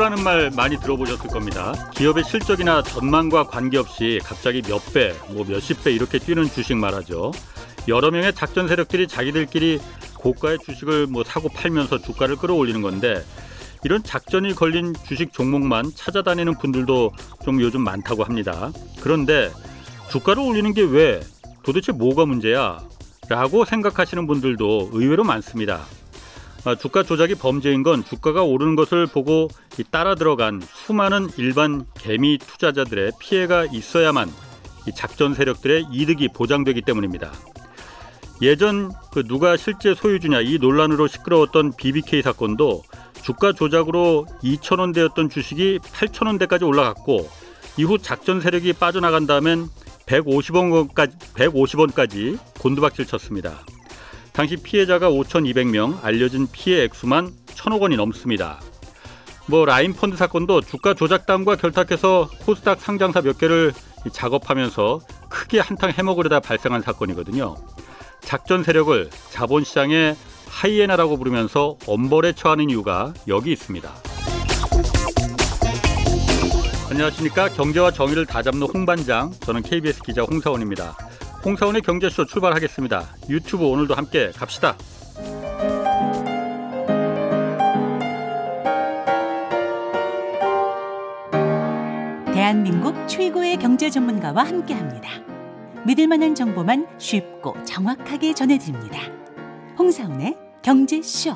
[0.00, 1.74] 작전주라는 말 많이 들어보셨을 겁니다.
[1.94, 7.32] 기업의 실적이나 전망과 관계없이 갑자기 몇 배, 뭐 몇십 배 이렇게 뛰는 주식 말하죠.
[7.86, 9.78] 여러 명의 작전 세력들이 자기들끼리
[10.16, 13.22] 고가의 주식을 뭐 사고 팔면서 주가를 끌어올리는 건데
[13.84, 17.12] 이런 작전이 걸린 주식 종목만 찾아다니는 분들도
[17.44, 18.72] 좀 요즘 많다고 합니다.
[19.00, 19.50] 그런데
[20.10, 21.20] 주가를 올리는 게 왜
[21.62, 22.80] 도대체 뭐가 문제야?
[23.28, 25.84] 라고 생각하시는 분들도 의외로 많습니다.
[26.64, 29.48] 아, 주가 조작이 범죄인 건 주가가 오르는 것을 보고
[29.90, 34.30] 따라 들어간 수많은 일반 개미 투자자들의 피해가 있어야만
[34.94, 37.32] 작전 세력들의 이득이 보장되기 때문입니다.
[38.42, 42.82] 예전 그 누가 실제 소유주냐 이 논란으로 시끄러웠던 BBK 사건도
[43.22, 47.28] 주가 조작으로 2천 원대였던 주식이 8천 원대까지 올라갔고
[47.76, 49.68] 이후 작전 세력이 빠져나간 다음엔
[50.06, 53.60] 150원까지 150원까지 곤두박질 쳤습니다.
[54.32, 58.60] 당시 피해자가 5,200명, 알려진 피해 액수만 1,000억 원이 넘습니다.
[59.46, 63.72] 뭐 라인 펀드 사건도 주가 조작담과 결탁해서 코스닥 상장사 몇 개를
[64.12, 67.56] 작업하면서 크게 한탕 해먹으려다 발생한 사건이거든요.
[68.20, 70.16] 작전 세력을 자본시장의
[70.48, 73.90] 하이에나라고 부르면서 엄벌에 처하는 이유가 여기 있습니다.
[76.90, 80.96] 안녕하십니까 경제와 정의를 다잡는 홍반장 저는 KBS 기자 홍사원입니다.
[81.42, 83.16] 홍사원의 경제쇼 출발하겠습니다.
[83.30, 84.76] 유튜브 오늘도 함께 갑시다.
[92.26, 95.08] 대한민국 최고의 경제 전문가와 함께합니다.
[95.86, 99.00] 믿을 만한 정보만 쉽고 정확하게 전해드립니다.
[99.78, 101.34] 홍사원의 경제쇼.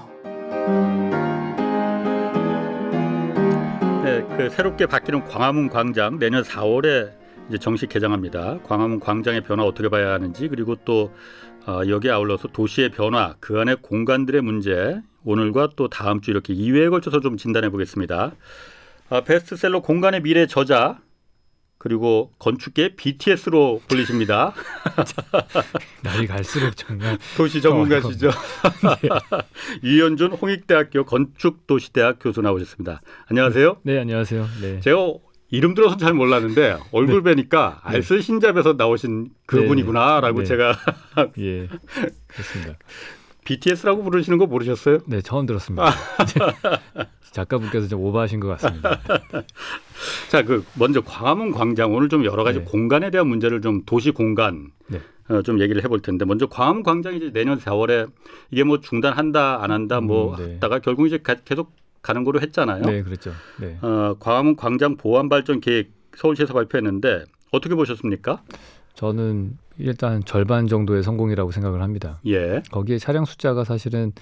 [4.05, 8.61] 네, 그 새롭게 바뀌는 광화문 광장 내년 4월에 이제 정식 개장합니다.
[8.63, 11.13] 광화문 광장의 변화 어떻게 봐야 하는지 그리고 또
[11.67, 16.91] 어, 여기에 아울러서 도시의 변화, 그 안에 공간들의 문제 오늘과 또 다음 주 이렇게 2회에
[16.91, 18.33] 걸쳐서 좀 진단해 보겠습니다.
[19.09, 21.01] 아, 베스트셀러 공간의 미래 저자
[21.79, 24.55] 그리고 건축계 BTS로 불리십니다.
[26.03, 28.31] 날이 갈수록 정말 도시 전문가시죠.
[28.31, 29.09] 네.
[29.85, 33.03] 이현준 홍익대학교 건축도시대학 교수 나오셨습니다.
[33.27, 33.79] 안녕하세요.
[33.83, 34.47] 네, 안녕하세요.
[34.63, 34.81] 네.
[34.81, 34.97] 제가
[35.55, 37.31] 이름 들어서 잘 몰랐는데 얼굴 네.
[37.31, 37.97] 뵈니까 네.
[37.97, 40.45] 알쓸 신잡에서 나오신 그분이구나라고 네.
[40.45, 40.75] 제가
[41.39, 41.69] 예
[42.27, 42.77] 그렇습니다.
[43.45, 44.99] BTS라고 부르시는 거 모르셨어요?
[45.07, 45.93] 네, 처음 들었습니다.
[47.31, 49.01] 작가분께서 좀 오버하신 것 같습니다.
[50.31, 52.65] 자, 그 먼저 광화문 광장 오늘 좀 여러 가지 네.
[52.65, 55.01] 공간에 대한 문제를 좀 도시 공간 네.
[55.29, 58.11] 어, 좀 얘기를 해볼 텐데 먼저 광화문 광장이 이제 내년 4월에
[58.51, 60.55] 이게 뭐 중단한다 안 한다 뭐 음, 네.
[60.55, 61.73] 하다가 결국 이제 계속
[62.05, 62.83] 가는 거로 했잖아요.
[62.83, 63.33] 네, 그렇죠.
[63.59, 63.79] 네.
[63.81, 68.43] 어, 광화문 광장 보안 발전 계획 서울시에서 발표했는데 어떻게 보셨습니까?
[68.93, 72.21] 저는 일단 절반 정도의 성공이라고 생각을 합니다.
[72.27, 72.63] 예.
[72.71, 74.13] 거기에 차량 숫자가 사실은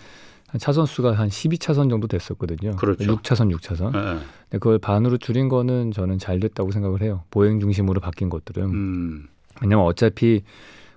[0.59, 2.77] 차선 수가 한 12차선 정도 됐었거든요.
[2.77, 3.17] 그렇죠.
[3.17, 3.93] 6차선, 6차선.
[3.93, 4.01] 네.
[4.01, 7.25] 근데 그걸 반으로 줄인 거는 저는 잘 됐다고 생각을 해요.
[7.31, 8.63] 보행 중심으로 바뀐 것들은.
[8.65, 9.29] 음.
[9.61, 10.43] 왜냐면 어차피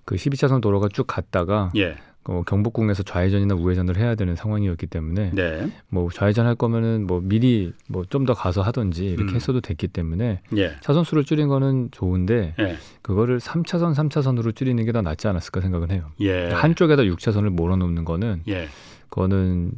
[0.03, 1.97] 그 12차선 도로가 쭉 갔다가 예.
[2.27, 5.69] 어, 경복궁에서 좌회전이나 우회전을 해야 되는 상황이었기 때문에 네.
[5.89, 9.35] 뭐 좌회전 할 거면은 뭐 미리 뭐 좀 더 가서 하든지 이렇게 음.
[9.35, 10.75] 했어도 됐기 때문에 예.
[10.81, 12.77] 차선 수를 줄인 거는 좋은데 예.
[13.03, 16.09] 그거를 3차선 3차선으로 줄이는 게 더 낫지 않았을까 생각을 해요.
[16.21, 16.31] 예.
[16.31, 18.67] 그러니까 한쪽에다 6차선을 몰아놓는 거는 예.
[19.09, 19.71] 그거는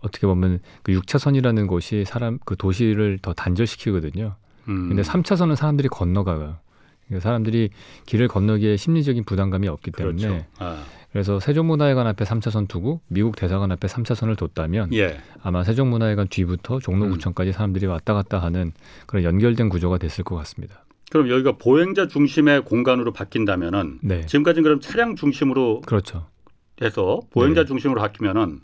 [0.00, 4.34] 어떻게 보면 그 6차선이라는 곳이 사람 그 도시를 더 단절시키거든요.
[4.68, 4.88] 음.
[4.88, 6.56] 근데 3차선은 사람들이 건너가요.
[7.06, 7.70] 그러니까 사람들이
[8.06, 10.44] 길을 건너기에 심리적인 부담감이 없기 때문에 그렇죠.
[10.58, 10.84] 아.
[11.14, 15.18] 그래서 세종문화회관 앞에 3차선 두고 미국 대사관 앞에 3차선을 뒀다면 예.
[15.44, 17.52] 아마 세종문화회관 뒤부터 종로구청까지 음.
[17.52, 18.72] 사람들이 왔다 갔다 하는
[19.06, 20.84] 그런 연결된 구조가 됐을 것 같습니다.
[21.12, 24.26] 그럼 여기가 보행자 중심의 공간으로 바뀐다면은 네.
[24.26, 26.26] 지금까지는 그럼 차량 중심으로 그렇죠.
[26.82, 27.66] 해서 보행자 네.
[27.68, 28.62] 중심으로 바뀌면은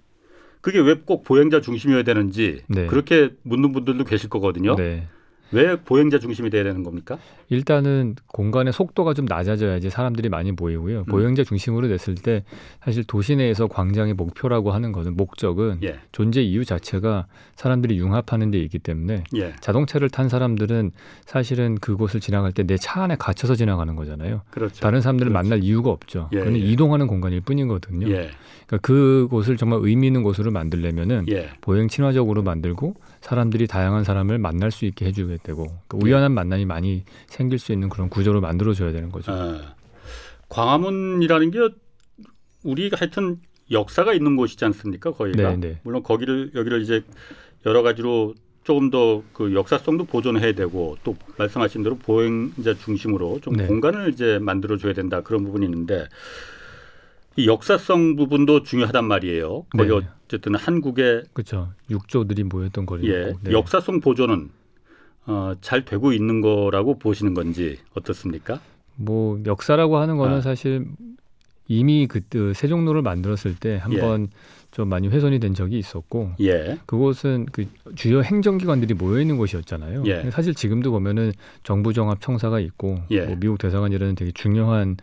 [0.60, 2.86] 그게 왜 꼭 보행자 중심이어야 되는지 네.
[2.88, 4.74] 그렇게 묻는 분들도 계실 거거든요.
[4.74, 5.06] 네.
[5.52, 7.16] 왜 보행자 중심이 돼야 되는 겁니까?
[7.50, 11.00] 일단은 공간의 속도가 좀 낮아져야지 사람들이 많이 모이고요.
[11.00, 11.04] 음.
[11.06, 12.44] 보행자 중심으로 냈을 때
[12.82, 15.98] 사실 도시 내에서 광장의 목표라고 하는 것은 목적은 예.
[16.12, 17.26] 존재 이유 자체가
[17.56, 19.52] 사람들이 융합하는 데 있기 때문에 예.
[19.60, 20.92] 자동차를 탄 사람들은
[21.26, 24.42] 사실은 그곳을 지나갈 때 내 차 안에 갇혀서 지나가는 거잖아요.
[24.50, 24.80] 그렇죠.
[24.80, 25.48] 다른 사람들을 그렇죠.
[25.48, 26.28] 만날 이유가 없죠.
[26.32, 26.64] 예, 그는 예.
[26.64, 28.08] 이동하는 공간일 뿐이거든요.
[28.08, 28.30] 예.
[28.68, 31.50] 그러니까 그곳을 정말 의미 있는 곳으로 만들려면은 예.
[31.60, 36.06] 보행 친화적으로 만들고 사람들이 다양한 사람을 만날 수 있게 해줘야 되고 그 예.
[36.06, 39.32] 우연한 만남이 많이 생길 수 있는 그런 구조를 만들어줘야 되는 거죠.
[39.32, 39.74] 아,
[40.48, 41.58] 광화문이라는 게
[42.64, 43.38] 우리가 하여튼
[43.70, 45.12] 역사가 있는 곳이지 않습니까?
[45.12, 45.80] 거기가 네, 네.
[45.84, 47.04] 물론 거기를 여기를 이제
[47.66, 48.34] 여러 가지로
[48.64, 53.66] 조금 더 그 역사성도 보존해야 되고 또 말씀하신 대로 보행자 중심으로 좀 네.
[53.66, 56.06] 공간을 이제 만들어 줘야 된다 그런 부분이 있는데
[57.36, 59.64] 이 역사성 부분도 중요하단 말이에요.
[59.70, 60.00] 거기 네.
[60.26, 61.72] 어쨌든 한국의 그렇죠.
[61.88, 63.08] 육조들이 모였던 거리고.
[63.08, 63.52] 예, 네.
[63.52, 64.50] 역사성 보존은
[65.30, 68.60] 어, 잘 되고 있는 거라고 보시는 건지 어떻습니까?
[68.96, 70.40] 뭐 역사라고 하는 거는 아.
[70.40, 70.86] 사실
[71.68, 74.28] 이미 그때 세종로를 만들었을 때 한번
[74.72, 80.02] 좀 많이 훼손이 된 적이 있었고 예, 그곳은 그 주요 행정기관들이 모여 있는 곳이었잖아요.
[80.06, 80.30] 예.
[80.32, 81.32] 사실 지금도 보면은
[81.62, 83.22] 정부종합청사가 있고 예.
[83.22, 84.96] 뭐 미국 대사관이라는 되게 중요한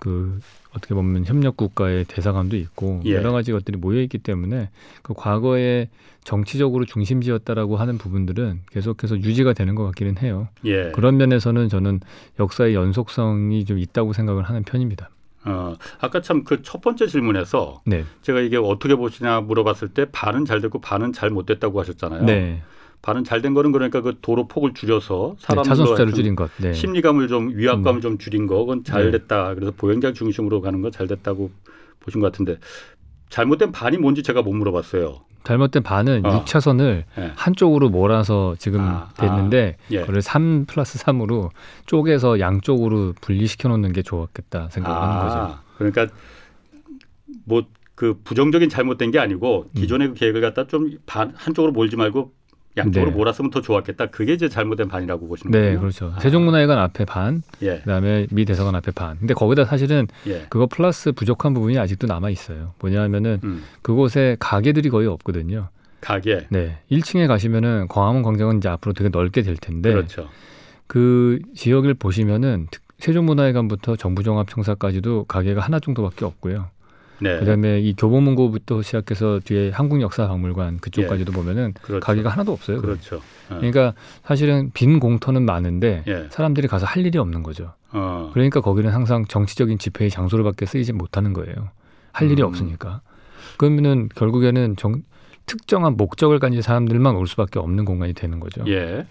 [0.00, 0.40] 그
[0.74, 3.12] 어떻게 보면 협력 국가의 대사관도 있고 예.
[3.14, 4.70] 여러 가지 것들이 모여 있기 때문에
[5.02, 5.88] 그 과거에
[6.24, 10.48] 정치적으로 중심지였다라고 하는 부분들은 계속해서 유지가 되는 것 같기는 해요.
[10.64, 10.90] 예.
[10.92, 12.00] 그런 면에서는 저는
[12.38, 15.10] 역사의 연속성이 좀 있다고 생각을 하는 편입니다.
[15.46, 20.44] 어, 아까 참 그 첫 번째 질문에서 네, 제가 이게 어떻게 보시냐 물어봤을 때 반은
[20.44, 22.24] 잘 됐고 반은 잘 못 됐다고 하셨잖아요.
[22.24, 22.62] 네,
[23.02, 26.50] 반은 잘 된 거는 그러니까 그 도로 폭을 줄여서 네 줄인 것.
[26.58, 29.18] 네, 심리감을 좀 위압감을 좀 줄인 거 그건 잘 네.
[29.18, 29.54] 됐다.
[29.54, 31.50] 그래서 보행자 중심으로 가는 건잘 됐다고
[32.00, 32.58] 보신 것 같은데
[33.30, 35.20] 잘못된 반이 뭔지 제가 못 물어봤어요.
[35.44, 36.44] 잘못된 반은 어.
[36.44, 37.32] 6차선을 예.
[37.34, 40.00] 한쪽으로 몰아서 지금 아, 됐는데 예.
[40.00, 41.48] 그걸 3 플러스 3으로
[41.86, 45.58] 쪼개서 양쪽으로 분리시켜 놓는 게 좋았겠다 생각을 하는 거죠.
[45.78, 46.08] 그러니까
[47.46, 47.62] 뭐
[48.00, 49.78] 그 부정적인 잘못된 게 아니고 음.
[49.78, 52.32] 기존의 그 계획을 갖다 좀 반 한쪽으로 몰지 말고
[52.76, 53.16] 양쪽으로 네.
[53.16, 54.06] 몰았으면 더 좋았겠다.
[54.06, 55.80] 그게 이제 잘못된 반이라고 보시는 네, 거예요.
[55.80, 56.14] 그렇죠.
[56.20, 59.18] 세종문화회관 앞에 반, 예, 그다음에 미 대사관 앞에 반.
[59.18, 60.46] 근데 거기다 사실은 예.
[60.48, 62.74] 그거 플러스 부족한 부분이 아직도 남아 있어요.
[62.78, 65.68] 뭐냐면은 음, 그곳에 가게들이 거의 없거든요.
[66.00, 66.46] 가게.
[66.50, 70.28] 네, 1층에 가시면은 광화문 광장은 이제 앞으로 되게 넓게 될 텐데 그렇죠.
[70.86, 76.68] 그 지역을 보시면은 특- 세종문화회관부터 정부종합청사까지도 가게가 하나 정도밖에 없고요.
[77.20, 77.38] 네.
[77.38, 82.04] 그다음에 이 교보문고부터 시작해서 뒤에 한국역사박물관 그쪽까지도 보면은 그렇죠.
[82.04, 82.80] 가게가 하나도 없어요.
[82.80, 83.16] 그렇죠.
[83.16, 83.56] 어.
[83.56, 83.94] 그러니까
[84.24, 86.26] 사실은 빈 공터는 많은데 예.
[86.30, 87.74] 사람들이 가서 할 일이 없는 거죠.
[87.92, 88.30] 어.
[88.32, 91.70] 그러니까 거기는 항상 정치적인 집회의 장소로밖에 쓰이지 못하는 거예요.
[92.12, 92.48] 할 일이 음.
[92.48, 93.02] 없으니까.
[93.58, 95.02] 그러면은 결국에는 정,
[95.46, 98.64] 특정한 목적을 가진 사람들만 올 수밖에 없는 공간이 되는 거죠.
[98.68, 99.06] 예.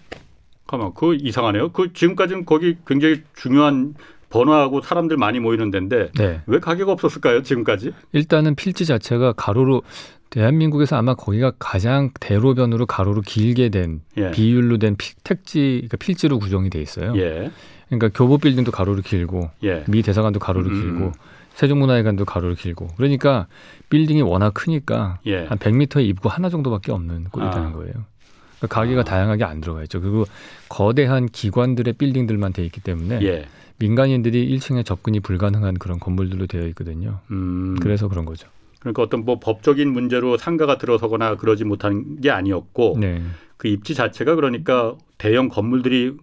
[0.66, 1.70] 가만, 그 이상하네요.
[1.72, 3.94] 그 지금까지는 거기 굉장히 중요한
[4.30, 6.40] 번화하고 사람들 많이 모이는 데인데 네.
[6.46, 7.42] 왜 가게가 없었을까요?
[7.42, 7.92] 지금까지?
[8.12, 9.82] 일단은 필지 자체가 가로로
[10.30, 14.30] 대한민국에서 아마 거기가 가장 대로변으로 가로로 길게 된 예.
[14.30, 17.12] 비율로 된 피- 택지 그러니까 필지로 구성이 돼 있어요.
[17.16, 17.50] 예.
[17.88, 19.84] 그러니까 교보 빌딩도 가로로 길고 예.
[19.88, 21.12] 미 대사관도 가로로 음, 음, 길고 음.
[21.54, 23.48] 세종문화회관도 가로로 길고 그러니까
[23.90, 25.46] 빌딩이 워낙 크니까 예.
[25.46, 27.50] 한 100m의 입구 하나 정도밖에 없는 꼴이 아.
[27.50, 27.92] 되는 거예요.
[28.60, 29.04] 그러니까 가게가 아.
[29.04, 30.00] 다양하게 안 들어가 있죠.
[30.00, 30.26] 그리고
[30.68, 33.46] 거대한 기관들의 빌딩들만 돼 있기 때문에 예.
[33.78, 37.20] 민간인들이 1층에 접근이 불가능한 그런 건물들로 되어 있거든요.
[37.30, 37.76] 음.
[37.80, 38.48] 그래서 그런 거죠.
[38.78, 43.22] 그러니까 어떤 뭐 법적인 문제로 상가가 들어서거나 그러지 못한 게 아니었고 네.
[43.56, 46.16] 그 입지 자체가 그러니까 대형 건물들이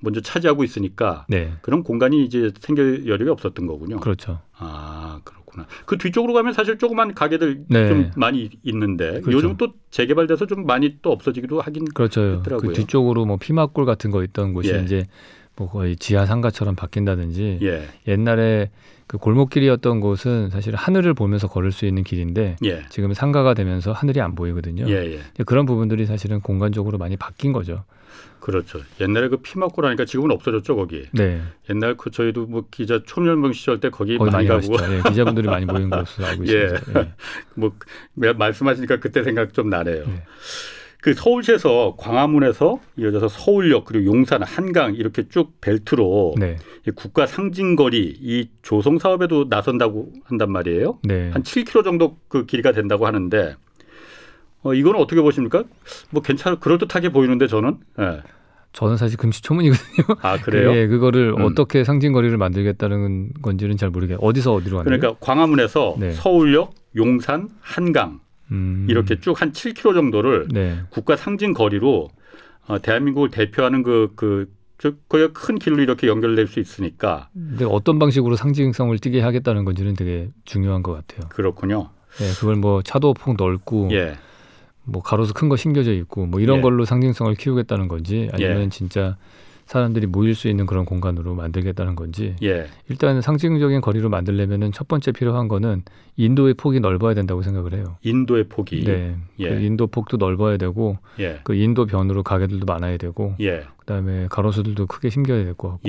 [0.00, 1.52] 먼저 차지하고 있으니까 네.
[1.62, 4.00] 그런 공간이 이제 생길 여력이 없었던 거군요.
[4.00, 4.40] 그렇죠.
[4.58, 5.66] 아 그렇 구나.
[5.86, 7.88] 그 뒤쪽으로 가면 사실 조그만 가게들 네.
[7.88, 9.32] 좀 많이 있는데 그렇죠.
[9.32, 11.86] 요즘 또 재개발돼서 좀 많이 또 없어지기도 하긴.
[11.94, 12.20] 그렇죠.
[12.20, 12.68] 했더라고요.
[12.68, 14.82] 그 뒤쪽으로 뭐 피막골 같은 거 있던 곳이 예.
[14.82, 15.06] 이제
[15.56, 18.70] 뭐 거의 지하 상가처럼 바뀐다든지 예, 옛날에
[19.06, 24.20] 그 골목길이었던 곳은 사실 하늘을 보면서 걸을 수 있는 길인데 예, 지금 상가가 되면서 하늘이
[24.20, 24.84] 안 보이거든요.
[24.88, 25.44] 예, 예.
[25.44, 27.84] 그런 부분들이 사실은 공간적으로 많이 바뀐 거죠.
[28.40, 28.80] 그렇죠.
[29.00, 31.04] 옛날에 그 피막골 하니까 지금은 없어졌죠 거기.
[31.12, 31.42] 네.
[31.68, 34.76] 옛날 그 저희도 뭐 기자 초면명 시절 때 거기 많이 가고.
[34.90, 36.64] 예, 기자분들이 많이 모인 것으로 알고 예.
[36.64, 37.00] 있습니다.
[37.00, 37.12] 예.
[37.54, 37.72] 뭐
[38.14, 40.06] 말씀하시니까 그때 생각 좀 나네요.
[40.06, 40.22] 네.
[41.02, 46.56] 그 서울시에서 광화문에서 이어져서 서울역 그리고 용산 한강 이렇게 쭉 벨트로 네.
[46.86, 50.98] 이 국가 상징거리 이 조성 사업에도 나선다고 한단 말이에요.
[51.04, 51.30] 네.
[51.30, 53.54] 한 7km 정도 그 길이가 된다고 하는데
[54.66, 55.62] 어 이거는 어떻게 보십니까?
[56.10, 58.22] 뭐 괜찮 그럴듯하게 보이는데 저는 예.
[58.72, 60.16] 저는 사실 금시초문이거든요.
[60.20, 60.72] 아 그래요?
[60.76, 61.44] 예, 그거를 음.
[61.44, 64.18] 어떻게 상징거리를 만들겠다는 건지는 잘 모르겠.
[64.20, 66.10] 어디서 어디로 가는 그러니까 광화문에서 네.
[66.12, 68.20] 서울역, 용산, 한강
[68.50, 68.86] 음.
[68.90, 70.78] 이렇게 쭉 한 7km 정도를 네.
[70.90, 72.08] 국가 상징 거리로
[72.66, 77.98] 어, 대한민국을 대표하는 그, 그, 저, 거기가 큰 길로 이렇게 연결될 수 있으니까 근데 어떤
[77.98, 81.28] 방식으로 상징성을 띠게 하겠다는 건지는 되게 중요한 것 같아요.
[81.28, 81.90] 그렇군요.
[82.20, 84.16] 예, 그걸 뭐 차도 폭 넓고 예.
[84.86, 86.60] 뭐 가로수 큰거 심겨져 있고 뭐 이런 예.
[86.62, 88.68] 걸로 상징성을 키우겠다는 건지 아니면 예.
[88.68, 89.16] 진짜
[89.66, 92.66] 사람들이 모일 수 있는 그런 공간으로 만들겠다는 건지 예.
[92.88, 95.82] 일단 상징적인 거리로 만들려면은 첫 번째 필요한 거는
[96.16, 97.96] 인도의 폭이 넓어야 된다고 생각을 해요.
[98.02, 98.84] 인도의 폭이.
[98.84, 99.16] 네.
[99.40, 99.48] 예.
[99.48, 101.40] 그 인도 폭도 넓어야 되고 예.
[101.42, 103.64] 그 인도 변으로 가게들도 많아야 되고 예.
[103.78, 105.88] 그다음에 가로수들도 크게 심겨야 될 것 같고.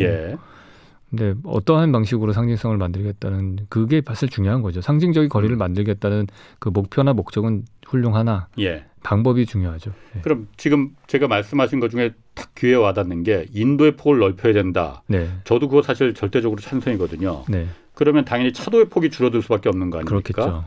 [1.14, 1.18] 예.
[1.18, 4.82] 근데 어떠한 방식으로 상징성을 만들겠다는 그게 사실 중요한 거죠.
[4.82, 5.60] 상징적인 거리를 음.
[5.60, 6.28] 만들겠다는
[6.60, 8.86] 그 목표나 목적은 훌륭하나 예.
[9.04, 9.92] 방법이 중요하죠.
[10.14, 10.22] 네.
[10.22, 15.02] 그럼 지금 제가 말씀하신 것 중에 딱 귀에 와닿는 게 인도의 폭을 넓혀야 된다.
[15.08, 15.30] 네.
[15.46, 17.46] 저도 그거 사실 절대적으로 찬성이거든요.
[17.48, 17.68] 네.
[17.94, 20.10] 그러면 당연히 차도의 폭이 줄어들 수밖에 없는 거 아닙니까?
[20.10, 20.66] 그렇겠죠.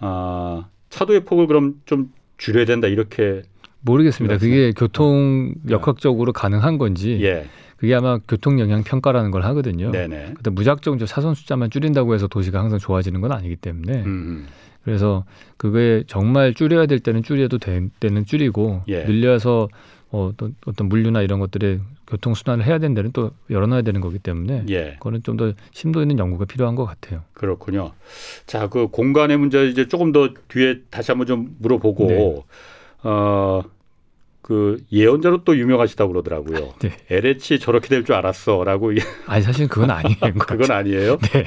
[0.00, 3.42] 아, 차도의 폭을 그럼 좀 줄여야 된다 이렇게
[3.82, 4.38] 모르겠습니다.
[4.38, 7.46] 그게 교통 역학적으로 가능한 건지 예.
[7.76, 9.90] 그게 아마 교통 영향 평가라는 걸 하거든요.
[9.90, 10.32] 네네.
[10.34, 14.46] 근데 무작정 저 차선 숫자만 줄인다고 해서 도시가 항상 좋아지는 건 아니기 때문에 음.
[14.84, 15.24] 그래서
[15.56, 19.04] 그게 정말 줄여야 될 때는 줄여도 될 때는 줄이고 예.
[19.04, 19.68] 늘려서
[20.10, 24.18] 어, 또 어떤 물류나 이런 것들의 교통 순환을 해야 되는 데는 또 열어놔야 되는 거기
[24.18, 24.92] 때문에 예.
[24.98, 27.22] 그거는 좀 더 심도 있는 연구가 필요한 것 같아요.
[27.32, 27.92] 그렇군요.
[28.46, 32.44] 자, 그 공간의 문제 이제 조금 더 뒤에 다시 한번 좀 물어보고 네.
[33.02, 33.62] 어.
[34.44, 36.74] 그 예언자로 또 유명하시다고 그러더라고요.
[36.80, 36.90] 네.
[37.08, 38.92] LH 저렇게 될 줄 알았어라고
[39.26, 40.18] 아니 사실 그건 아니에요.
[40.38, 41.16] 그건 아니에요.
[41.32, 41.46] 네.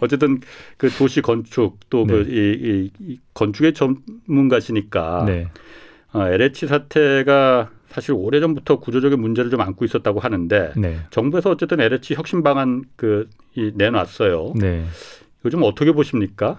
[0.00, 0.40] 어쨌든
[0.78, 2.32] 그 도시 건축 또그 네.
[2.32, 2.36] 이,
[2.86, 5.48] 이, 이 건축의 전문가시니까 네.
[6.14, 11.00] 어, LH 사태가 사실 오래전부터 구조적인 문제를 좀 안고 있었다고 하는데 네.
[11.10, 14.54] 정부에서 어쨌든 LH 혁신 방안 그 이, 내놨어요.
[14.56, 14.86] 네.
[15.44, 16.58] 요즘 어떻게 보십니까?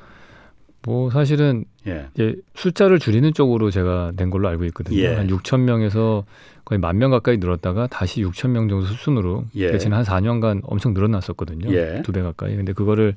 [0.85, 2.07] 뭐 사실은 예.
[2.13, 4.97] 이제 숫자를 줄이는 쪽으로 제가 낸 걸로 알고 있거든요.
[4.99, 5.15] 예.
[5.15, 6.25] 한 6천 명에서
[6.65, 9.59] 거의 만 명 가까이 늘었다가 다시 6천 명 정도 수준으로 예.
[9.61, 11.73] 그러니까 지난 한 4년간 엄청 늘어났었거든요.
[11.73, 12.01] 예.
[12.03, 12.55] 두배 가까이.
[12.55, 13.15] 근데 그거를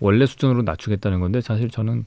[0.00, 2.04] 원래 수준으로 낮추겠다는 건데 사실 저는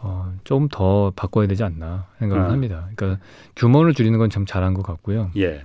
[0.00, 2.50] 어, 좀더 바꿔야 되지 않나 생각을 아.
[2.50, 2.88] 합니다.
[2.94, 3.22] 그러니까
[3.56, 5.30] 규모를 줄이는 건 참 잘한 것 같고요.
[5.36, 5.62] 예.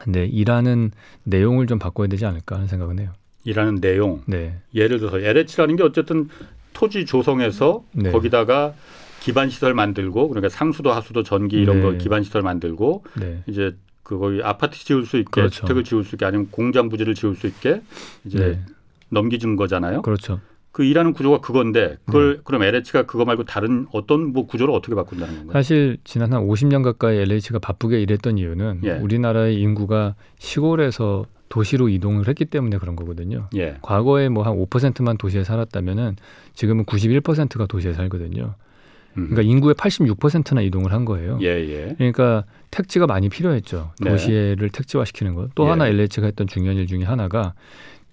[0.00, 0.90] 근데 일하는
[1.24, 3.12] 내용을 좀 바꿔야 되지 않을까 하는 생각은 해요.
[3.44, 4.22] 일하는 내용.
[4.26, 4.56] 네.
[4.74, 6.28] 예를 들어서 LH라는 게 어쨌든
[6.76, 8.12] 토지 조성해서 네.
[8.12, 8.74] 거기다가
[9.20, 11.82] 기반 시설 만들고 그러니까 상수도 하수도 전기 이런 네.
[11.82, 13.42] 거 기반 시설 만들고 네.
[13.46, 15.62] 이제 그 거기 아파트 지을 수 있게 그렇죠.
[15.62, 17.80] 주택을 지을 수 있게 아니면 공장 부지를 지을 수 있게
[18.26, 18.60] 이제 네.
[19.08, 20.02] 넘기준 거잖아요.
[20.02, 20.40] 그렇죠.
[20.70, 25.34] 그 일하는 구조가 그건데 그걸 그럼 LH가 그거 말고 다른 어떤 뭐 구조를 어떻게 바꾼다는
[25.34, 25.52] 건가요?
[25.54, 28.90] 사실 지난 한 50년 가까이 LH가 바쁘게 일했던 이유는 예.
[28.98, 33.48] 우리나라의 인구가 시골에서 도시로 이동을 했기 때문에 그런 거거든요.
[33.56, 33.76] 예.
[33.82, 36.16] 과거에 뭐 한 5%만 도시에 살았다면은
[36.54, 38.54] 지금은 91%가 도시에 살거든요.
[39.18, 39.28] 음.
[39.30, 41.38] 그러니까 인구의 86%나 이동을 한 거예요.
[41.42, 41.94] 예, 예.
[41.96, 43.92] 그러니까 택지가 많이 필요했죠.
[44.00, 44.10] 네.
[44.10, 45.54] 도시를 택지화시키는 것.
[45.54, 45.70] 또 예.
[45.70, 47.54] 하나 LH가 했던 중요한 일 중에 하나가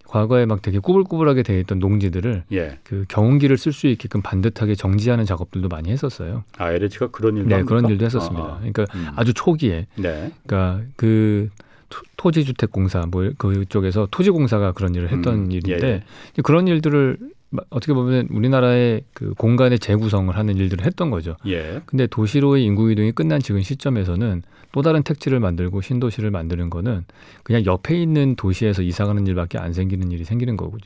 [0.08, 2.78] 과거에 막 되게 꾸불꾸불하게 돼 있던 농지들을 예.
[2.84, 6.44] 그 경운기를 쓸 수 있게끔 반듯하게 정지하는 작업들도 많이 했었어요.
[6.58, 7.68] 아, LH가 그런 일도 네, 합니까?
[7.76, 8.46] 그런 일도 했었습니다.
[8.46, 8.58] 아, 아.
[8.60, 9.08] 그러니까 음.
[9.16, 10.32] 아주 초기에 네.
[10.46, 11.50] 그러니까 그
[11.94, 16.04] 토- 토지주택공사 뭐 그쪽에서 토지공사가 그런 일을 했던 음, 일인데 예, 예.
[16.34, 17.18] 이제 그런 일들을
[17.52, 21.38] 마- 어떻게 보면 우리나라의 그 공간의 재구성을 하는 일들을 했던 거죠.
[21.46, 21.82] 예.
[21.86, 27.06] 근데 도시로의 인구 이동이 끝난 지금 시점에서는 또 다른 택지를 만들고 신도시를 만드는 거는
[27.44, 30.80] 그냥 옆에 있는 도시에서 이사 가는 일밖에 안 생기는 일이 생기는 거고요.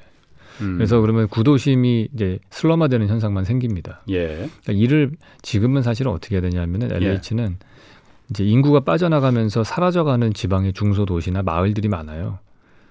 [0.59, 0.75] 음.
[0.75, 4.01] 그래서 그러면 구도심이 이제 슬럼화되는 현상만 생깁니다.
[4.09, 4.27] 예.
[4.27, 5.11] 그러니까 이를
[5.43, 6.95] 지금은 사실은 어떻게 해야 되냐면은 예.
[6.95, 7.57] LH는
[8.29, 12.39] 이제 인구가 빠져나가면서 사라져가는 지방의 중소도시나 마을들이 많아요.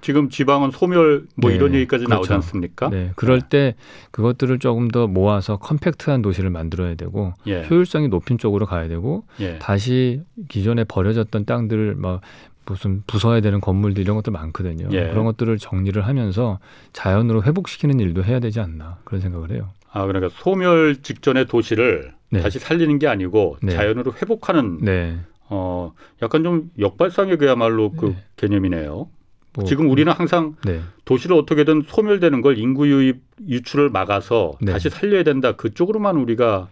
[0.01, 2.35] 지금 지방은 소멸 뭐 네, 이런 얘기까지 나오지 그렇죠.
[2.35, 2.91] 않습니까?
[2.91, 3.75] 네, 그럴 때
[4.13, 7.67] 그것들을 조금 더 모아서 컴팩트한 도시를 만들어야 되고 예.
[7.69, 9.59] 효율성이 높은 쪽으로 가야 되고 예.
[9.59, 12.21] 다시 기존에 버려졌던 땅들을 막
[12.67, 14.89] 무슨 부숴야 되는 건물들 이런 것들 많거든요.
[14.93, 15.09] 예.
[15.09, 16.59] 그런 것들을 정리를 하면서
[16.93, 19.71] 자연으로 회복시키는 일도 해야 되지 않나 그런 생각을 해요.
[19.91, 22.41] 아, 그러니까 소멸 직전의 도시를 네.
[22.41, 23.73] 다시 살리는 게 아니고 네.
[23.73, 25.19] 자연으로 회복하는 네.
[25.49, 25.93] 어,
[26.23, 28.25] 약간 좀 역발상의 그야말로 그 네.
[28.37, 29.09] 개념이네요.
[29.55, 30.81] 뭐, 지금 우리는 항상 네.
[31.05, 34.73] 도시를 어떻게든 소멸되는 걸 인구 유입 유출을 막아서 네.
[34.73, 35.53] 다시 살려야 된다.
[35.53, 36.69] 그쪽으로만 우리가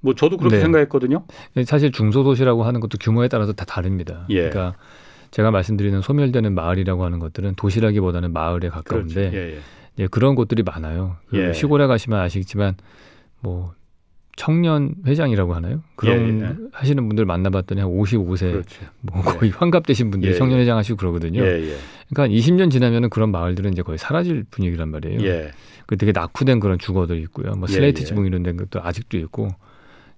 [0.00, 0.62] 뭐 저도 그렇게 네.
[0.62, 1.24] 생각했거든요.
[1.64, 4.26] 사실 중소도시라고 하는 것도 규모에 따라서 다 다릅니다.
[4.30, 4.48] 예.
[4.48, 4.76] 그러니까
[5.32, 8.74] 제가 말씀드리는 소멸되는 마을이라고 하는 것들은 도시라기보다는 마을에 그렇죠.
[8.76, 9.58] 가까운데 예, 예.
[9.98, 11.16] 예, 그런 곳들이 많아요.
[11.28, 11.52] 그 예.
[11.52, 12.76] 시골에 가시면 아시겠지만
[13.40, 13.74] 뭐
[14.36, 15.82] 청년 회장이라고 하나요?
[15.96, 16.54] 그런 예, 예.
[16.72, 18.84] 하시는 분들 만나봤더니 한 55세 그렇죠.
[19.00, 20.62] 뭐 거의 환갑 되신 분들이 예, 청년 예.
[20.62, 21.42] 회장 하시고 그러거든요.
[21.42, 21.76] 예, 예.
[22.10, 25.20] 그러니까 20년 지나면은 그런 마을들은 이제 거의 사라질 분위기란 말이에요.
[25.22, 25.50] 예.
[25.86, 27.52] 그 되게 낙후된 그런 주거들이 있고요.
[27.52, 28.04] 뭐 예, 슬레이트 예.
[28.04, 29.48] 지붕 이런 데도 아직도 있고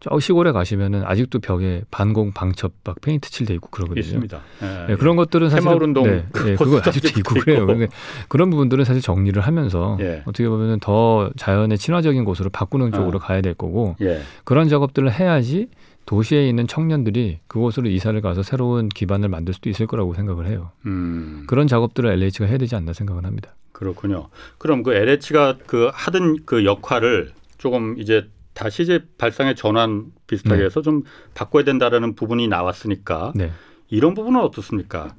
[0.00, 4.00] 저 시골에 가시면은 아직도 벽에 반공 방첩 막 페인트 칠돼 있고 그러거든요.
[4.00, 4.40] 있습니다.
[4.62, 7.56] 예, 네, 그런 것들은 사실 새마을운동 네, 네, 그거 아직도 있고 그래요.
[7.58, 7.66] 있고.
[7.66, 7.96] 그러니까
[8.28, 10.22] 그런 부분들은 사실 정리를 하면서 예.
[10.24, 13.20] 어떻게 보면은 더 자연에 친화적인 곳으로 바꾸는 쪽으로 어.
[13.20, 14.20] 가야 될 거고 예.
[14.44, 15.68] 그런 작업들을 해야지
[16.06, 20.70] 도시에 있는 청년들이 그곳으로 이사를 가서 새로운 기반을 만들 수도 있을 거라고 생각을 해요.
[20.86, 21.44] 음.
[21.46, 23.54] 그런 작업들을 LH가 해야 되지 않나 생각을 합니다.
[23.72, 24.28] 그렇군요.
[24.56, 28.26] 그럼 그 LH가 그 하던 그 역할을 조금 이제
[28.58, 30.64] 다시 이제 발상의 전환 비슷하게 네.
[30.64, 33.52] 해서 좀 바꿔야 된다라는 부분이 나왔으니까 네.
[33.88, 35.14] 이런 부분은 어떻습니까?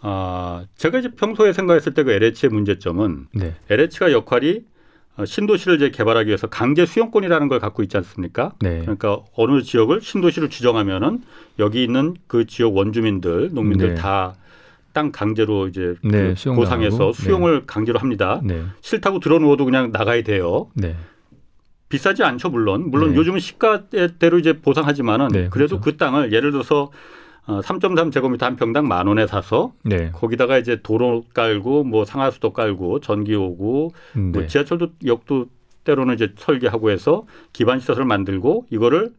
[0.00, 3.54] 아, 제가 이제 평소에 생각했을 때 그 LH의 문제점은 네.
[3.70, 4.64] LH가 역할이
[5.16, 8.52] 어, 신도시를 이제 개발하기 위해서 강제 수용권이라는 걸 갖고 있지 않습니까?
[8.60, 8.80] 네.
[8.80, 11.22] 그러니까 어느 지역을 신도시로 지정하면은
[11.60, 13.94] 여기 있는 그 지역 원주민들, 농민들 네.
[13.94, 16.52] 다땅 강제로 이제 네, 그.
[16.52, 18.40] 보상해서 수용을 강제로 합니다.
[18.42, 18.64] 네.
[18.80, 20.68] 싫다고 들어누워도 그냥 나가야 돼요.
[21.86, 21.88] 네.
[21.88, 22.90] 비싸지 않죠, 물론.
[22.90, 23.16] 물론 네.
[23.16, 25.80] 요즘은 시가대로 이제 보상하지만은 네, 그래도 그렇죠.
[25.80, 26.90] 그 땅을 예를 들어서
[27.46, 30.10] 어, 3.3 제곱미터 한 평당 만 원에 사서 네.
[30.12, 34.46] 거기다가 이제 도로 깔고 뭐 상하수도 깔고 전기 오고 뭐 네.
[34.48, 35.46] 지하철도 역도
[35.84, 39.12] 때로는 이제 설계하고 해서 기반 시설을 만들고 이거를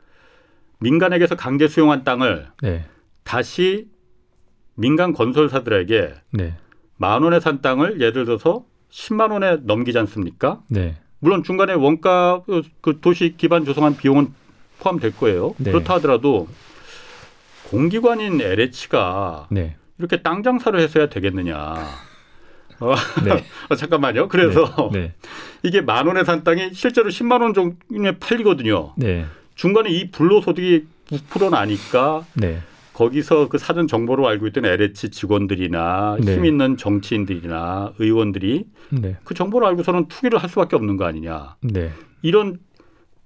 [0.80, 2.86] 민간에게서 강제 수용한 땅을 네.
[3.24, 3.88] 다시
[4.76, 6.56] 민간 건설사들에게 네.
[6.98, 10.62] 만 원에 산 땅을 예를 들어서 10만 원에 넘기지 않습니까?
[10.70, 10.98] 네.
[11.20, 14.34] 물론 중간에 원가 그- 그 도시 기반 조성한 비용은
[14.80, 15.56] 포함될 거예요.
[15.58, 15.72] 네.
[15.72, 16.48] 그렇다 하더라도
[17.70, 19.76] 공기관인 LH가 네.
[19.98, 21.56] 이렇게 땅 장사를 했어야 되겠느냐.
[22.80, 22.94] 어,
[23.26, 23.44] 네.
[23.70, 24.28] 어, 잠깐만요.
[24.28, 25.14] 그래서 네.
[25.64, 28.94] 이게 만 원에 산 땅이 실제로 10만 원 정도에 팔리거든요.
[28.96, 29.26] 네.
[29.56, 32.62] 중간에 이 불로소득이 부풀어 나니까 네.
[32.98, 36.36] 거기서 그 사전 정보로 알고 있던 LH 직원들이나 네.
[36.36, 39.18] 힘 있는 정치인들이나 의원들이 네.
[39.24, 41.58] 그 정보를 알고서는 투기를 할 수밖에 없는 거 아니냐.
[41.62, 41.92] 네.
[42.24, 42.58] 이런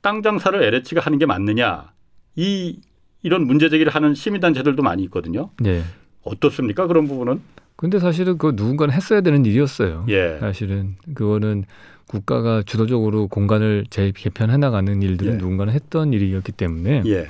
[0.02, 1.94] 땅 장사를 LH가 하는 게 맞느냐.
[2.36, 2.82] 이
[3.24, 5.52] 이런 문제 제기를 하는 시민단체들도 많이 있거든요.
[5.62, 5.84] 네.
[6.24, 6.88] 어떻습니까?
[6.88, 7.40] 그런 부분은?
[7.78, 10.06] 근데 사실은 그 누군가는 했어야 되는 일이었어요.
[10.10, 10.38] 예.
[10.42, 11.64] 사실은 그거는
[12.08, 15.38] 국가가 주도적으로 공간을 재개편해 나가는 일들은 예.
[15.38, 17.30] 누군가는 했던 일이었기 때문에 예.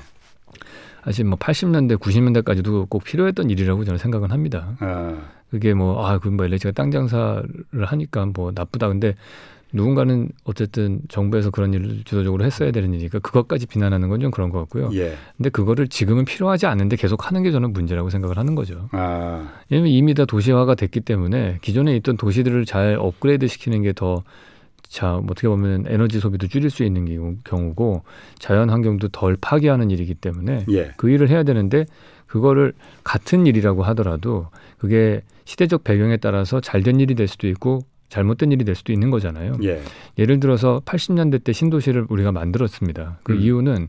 [1.04, 4.76] 사실 뭐 80년대, 90년대까지도 꼭 필요했던 일이라고 저는 생각은 합니다.
[4.80, 5.18] 아,
[5.50, 7.44] 그게 뭐, 아, 그뭐 LH가 땅 장사를
[7.82, 8.88] 하니까 뭐 나쁘다.
[8.88, 9.16] 근데
[9.74, 14.60] 누군가는 어쨌든 정부에서 그런 일을 주도적으로 했어야 되는 일이니까 그것까지 비난하는 건 좀 그런 것
[14.60, 14.90] 같고요.
[14.94, 15.16] 예.
[15.38, 18.90] 근데 그거를 지금은 필요하지 않은데 계속 하는 게 저는 문제라고 생각을 하는 거죠.
[18.92, 24.24] 아, 왜냐면 이미 다 도시화가 됐기 때문에 기존에 있던 도시들을 잘 업그레이드 시키는 게더
[24.92, 28.04] 자, 뭐 어떻게 보면 에너지 소비도 줄일 수 있는 경우- 경우고
[28.40, 30.92] 자연 환경도 덜 파괴하는 일이기 때문에 예.
[30.98, 31.86] 그 일을 해야 되는데
[32.28, 32.74] 그거를
[33.06, 37.80] 같은 일이라고 하더라도 그게 시대적 배경에 따라서 잘 된 일이 될 수도 있고
[38.12, 39.54] 잘못된 일이 될 수도 있는 거잖아요.
[39.64, 39.82] 예.
[40.20, 43.20] 예를 들어서 80년대 때 신도시를 우리가 만들었습니다.
[43.24, 43.40] 그 음.
[43.40, 43.88] 이유는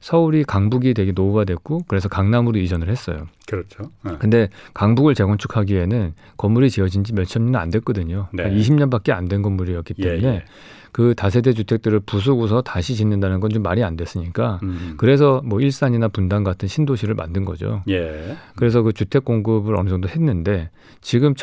[0.00, 3.26] 서울이 강북이 되게 노후화됐고 그래서 강남으로 이전을 했어요.
[3.48, 3.84] 그렇죠.
[4.04, 4.16] 어.
[4.20, 8.28] 근데 강북을 재건축하기에는 건물이 지어진 지 몇십 년은 안 됐거든요.
[8.32, 8.44] 네.
[8.44, 10.44] 20년밖에 안 된 건물이었기 예, 때문에 예.
[10.92, 14.94] 그 다세대 주택들을 부수고서 다시 짓는다는 건 좀 말이 안 됐으니까 음.
[14.98, 17.82] 그래서 뭐 일산이나 분당 같은 신도시를 만든 거죠.
[17.88, 18.36] 예.
[18.54, 21.34] 그래서 그 주택 공급을 어느 정도 했는데 지금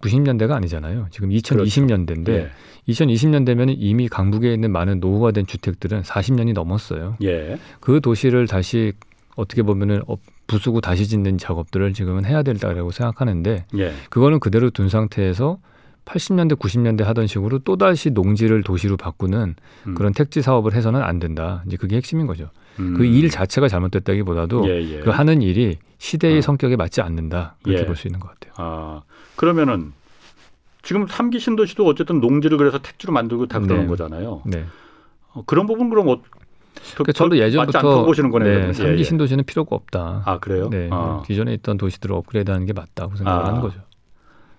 [0.00, 1.06] 1990년대가 아니잖아요.
[1.10, 2.48] 지금 2020년대인데 그렇죠.
[2.86, 2.92] 예.
[2.92, 7.16] 2020년 되면 이미 강북에 있는 많은 노후화 된 주택들은 40년이 넘었어요.
[7.22, 7.58] 예.
[7.80, 8.92] 그 도시를 다시
[9.36, 13.92] 어떻게 보면은 업- 부수고 다시 짓는 작업들을 지금은 해야 된다고 생각하는데 예.
[14.08, 15.58] 그거는 그대로 둔 상태에서
[16.06, 19.54] 80년대 90년대 하던 식으로 또 다시 농지를 도시로 바꾸는
[19.88, 19.94] 음.
[19.94, 21.62] 그런 택지 사업을 해서는 안 된다.
[21.66, 22.48] 이제 그게 핵심인 거죠.
[22.78, 22.94] 음.
[22.94, 25.00] 그일 자체가 잘못됐다기보다도 예, 예.
[25.00, 26.40] 그 하는 일이 시대의 어.
[26.40, 27.56] 성격에 맞지 않는다.
[27.62, 27.86] 그렇게 예.
[27.86, 28.54] 볼수 있는 것 같아요.
[28.56, 29.02] 아,
[29.38, 29.92] 그러면은
[30.82, 33.88] 지금 삼기 신도시도 어쨌든 농지를 그래서 택지로 만들고 다 그러는 네.
[33.88, 34.42] 거잖아요.
[34.46, 34.64] 네.
[35.32, 36.22] 어, 그런 부분 그럼 어, 더-
[36.94, 38.48] 그러니까 저도 예전부터 보시는 거네요.
[38.48, 38.70] 네, 그러면.
[38.70, 39.04] 예, 삼기 예.
[39.04, 40.22] 신도시는 필요가 없다.
[40.26, 40.68] 아 그래요?
[40.70, 41.22] 네, 아.
[41.24, 43.48] 기존에 있던 도시들을 업그레이드하는 게 맞다고 생각을 아.
[43.48, 43.80] 하는 거죠.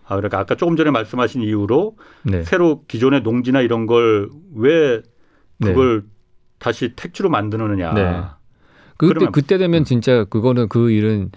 [0.05, 5.01] 아, 그러니까 아까 조금 전에 말씀하신 이유로 네, 새로 기존의 농지나 이런 걸왜
[5.59, 5.73] 네.
[5.73, 6.03] 그걸
[6.57, 7.93] 다시 택지로 만드느냐.
[7.93, 8.21] 네.
[8.97, 9.59] 그때 그러면- 그때 음.
[9.59, 11.31] 되면 진짜 그거는 그 일은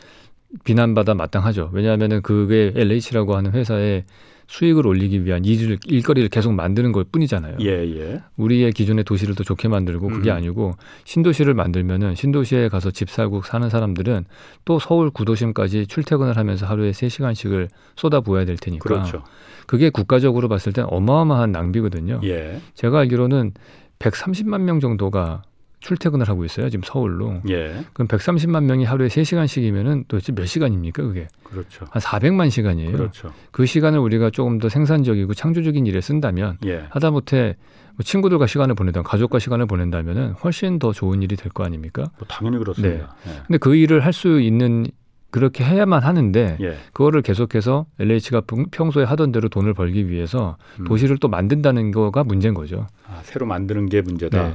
[0.64, 1.70] 비난받아 마땅하죠.
[1.72, 4.04] 왜냐하면은 그게 LH라고 하는 회사의
[4.52, 7.56] 수익을 올리기 위한 일을 일거리를 계속 만드는 것 뿐이잖아요.
[7.60, 8.22] 예, 예.
[8.36, 10.36] 우리의 기존의 도시를 더 좋게 만들고 그게 음.
[10.36, 14.26] 아니고 신도시를 만들면은 신도시에 가서 집 살고 사는 사람들은
[14.66, 19.22] 또 서울 구도심까지 출퇴근을 하면서 하루에 3시간씩을 쏟아부어야 될 테니까 그렇죠.
[19.66, 22.20] 그게 국가적으로 봤을 땐 어마어마한 낭비거든요.
[22.24, 22.60] 예.
[22.74, 23.52] 제가 알기로는
[24.00, 25.42] 130만 명 정도가
[25.82, 26.70] 출퇴근을 하고 있어요.
[26.70, 27.40] 지금 서울로.
[27.48, 27.84] 예.
[27.92, 31.28] 그럼 130만 명이 하루에 3시간씩이면은 도대체 몇 시간입니까, 그게?
[31.42, 31.84] 그렇죠.
[31.90, 32.92] 한 400만 시간이에요.
[32.92, 33.32] 그렇죠.
[33.50, 36.84] 그 시간을 우리가 조금 더 생산적이고 창조적인 일에 쓴다면 예.
[36.90, 37.56] 하다못해
[37.96, 42.04] 뭐 친구들과 시간을 보내다 가족과 시간을 보낸다면은 훨씬 더 좋은 일이 될 거 아닙니까?
[42.18, 43.14] 뭐 당연히 그렇습니다.
[43.46, 44.86] 근데 그 일을 할 수 있는
[45.30, 46.64] 그렇게 해야만 하는데 예.
[46.64, 46.76] 예.
[46.92, 50.84] 그거를 계속해서 LH가 평소에 하던 대로 돈을 벌기 위해서 음.
[50.84, 52.86] 도시를 또 만든다는 거가 문제인 거죠.
[53.08, 54.48] 아, 새로 만드는 게 문제다.
[54.48, 54.54] 네.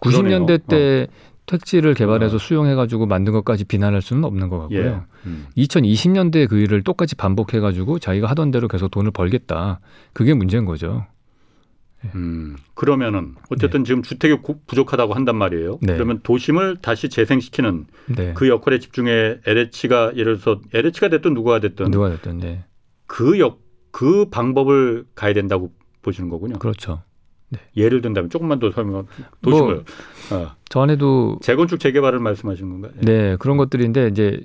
[0.00, 1.12] 90년대 때 어.
[1.46, 2.38] 택지를 개발해서 어.
[2.38, 4.78] 수용해가지고 만든 것까지 비난할 수는 없는 것 같고요.
[4.80, 5.00] 예.
[5.26, 5.46] 음.
[5.56, 9.80] 2020년대 그 일을 똑같이 반복해가지고 자기가 하던 대로 계속 돈을 벌겠다.
[10.12, 11.06] 그게 문제인 거죠.
[12.14, 15.78] 음, 그러면은 어쨌든 지금 주택이 고- 부족하다고 한단 말이에요.
[15.82, 15.94] 네.
[15.94, 18.34] 그러면 도심을 다시 재생시키는 네.
[18.34, 22.64] 그 역할에 집중해 LH가 예를 들어서 LH가 됐든 누가 됐든 누가 됐든 네.
[23.06, 26.58] 그 역, 그 방법을 가야 된다고 보시는 거군요.
[26.60, 27.02] 그렇죠.
[27.76, 29.06] 예를 든다면 조금만 더 설명,
[29.42, 29.84] 도심을
[30.30, 32.92] 뭐 어, 저 안에도 재건축 재개발을 말씀하시는 건가요?
[33.00, 34.40] 네 그런 것들인데 이제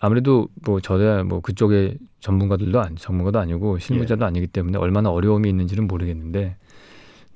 [0.00, 4.26] 아무래도 뭐 저야 뭐 그쪽에 전문가들도 아니, 전문가도 아니고 실무자도 예.
[4.26, 6.56] 아니기 때문에 얼마나 어려움이 있는지는 모르겠는데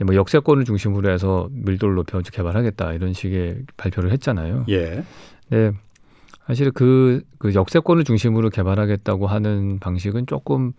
[0.04, 4.64] 뭐 역세권을 중심으로 해서 밀도를 높여 개발하겠다 이런 식의 발표를 했잖아요.
[4.68, 5.04] 예.
[5.50, 5.72] 네.
[6.46, 10.72] 사실 그, 그 역세권을 중심으로 개발하겠다고 하는 방식은 조금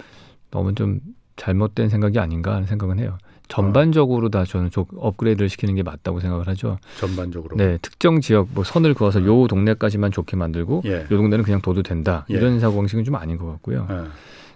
[0.50, 1.00] 너무 좀
[1.38, 3.18] 잘못된 생각이 아닌가 하는 생각은 해요.
[3.52, 6.78] 전반적으로 다 저는 좀 업그레이드를 시키는 게 맞다고 생각을 하죠.
[7.00, 7.58] 전반적으로.
[7.58, 11.02] 네, 특정 지역 뭐 선을 그어서 요 동네까지만 좋게 만들고 예.
[11.02, 12.26] 요 동네는 그냥 둬도 된다.
[12.32, 12.36] 예.
[12.36, 13.88] 이런 사고 방식은 좀 아닌 것 같고요.
[13.90, 13.96] 예.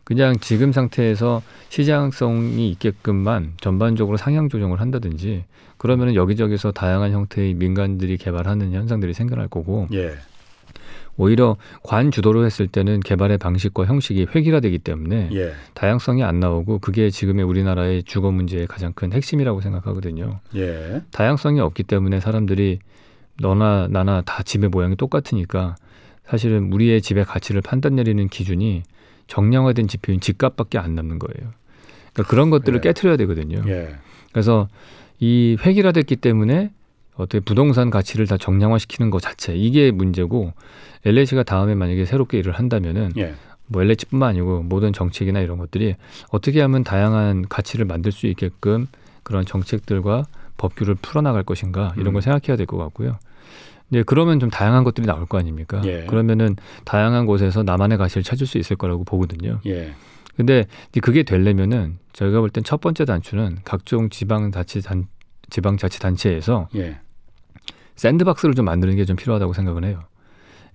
[0.06, 5.44] 그냥 지금 상태에서 시장성이 있게끔만 전반적으로 상향 조정을 한다든지
[5.78, 10.14] 그러면은 여기저기서 다양한 형태의 민간들이 개발하는 현상들이 생겨날 거고 예.
[11.18, 15.54] 오히려 관 주도로 했을 때는 개발의 방식과 형식이 획일화되기 때문에 예.
[15.74, 20.40] 다양성이 안 나오고 그게 지금의 우리나라의 주거 문제의 가장 큰 핵심이라고 생각하거든요.
[20.56, 21.02] 예.
[21.12, 22.80] 다양성이 없기 때문에 사람들이
[23.40, 25.76] 너나 나나 다 집의 모양이 똑같으니까
[26.26, 28.84] 사실은 우리의 집의 가치를 판단 내리는 기준이
[29.28, 31.52] 정량화된 지표인 집값밖에 안 남는 거예요.
[32.14, 32.82] 그러니까 그런 것들을 예.
[32.82, 33.64] 깨트려야 되거든요.
[33.68, 33.96] 예.
[34.32, 34.68] 그래서
[35.20, 36.72] 이 획일화됐기 때문에
[37.16, 40.54] 어떻게 부동산 가치를 다 정량화시키는 것 자체 이게 문제고
[41.06, 43.36] LH가 다음에 만약에 새롭게 일을 한다면은 예.
[43.68, 45.96] 뭐 LH뿐만 아니고 모든 정책이나 이런 것들이
[46.30, 48.88] 어떻게 하면 다양한 가치를 만들 수 있게끔
[49.24, 50.26] 그런 정책들과
[50.58, 52.14] 법규를 풀어나갈 것인가 이런 음.
[52.14, 53.18] 걸 생각해야 될 것 같고요.
[53.88, 55.82] 네, 그러면 좀 다양한 것들이 나올 거 아닙니까?
[55.86, 56.06] 예.
[56.06, 59.60] 그러면은 다양한 곳에서 나만의 가치를 찾을 수 있을 거라고 보거든요.
[59.68, 59.94] 예.
[60.36, 60.66] 근데
[61.02, 65.08] 그게 되려면은 저희가 볼 땐 첫 번째 단추는 각종 지방자치 단
[65.50, 66.98] 지방자치단체에서 예.
[67.96, 70.00] 샌드박스를 좀 만드는 게 좀 필요하다고 생각을 해요.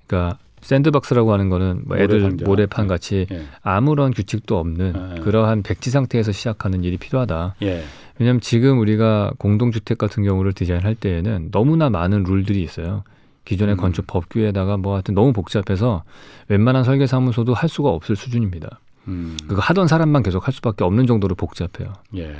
[0.07, 2.45] 그러니까 샌드박스라고 하는 거는 뭐 애들 모래상자.
[2.45, 3.43] 모래판 같이 예.
[3.63, 5.21] 아무런 규칙도 없는 예.
[5.21, 7.55] 그러한 백지 상태에서 시작하는 일이 필요하다.
[7.63, 7.83] 예.
[8.19, 13.05] 왜냐하면 지금 우리가 공동주택 같은 경우를 디자인할 때에는 너무나 많은 룰들이 있어요.
[13.47, 13.81] 기존의 음.
[13.81, 16.05] 건축 법규에다가 뭐 하여튼 너무 복잡해서
[16.49, 18.81] 웬만한 설계사무소도 할 수가 없을 수준입니다.
[19.09, 19.37] 음.
[19.49, 21.95] 그거 하던 사람만 계속 할 수밖에 없는 정도로 복잡해요.
[22.17, 22.37] 예.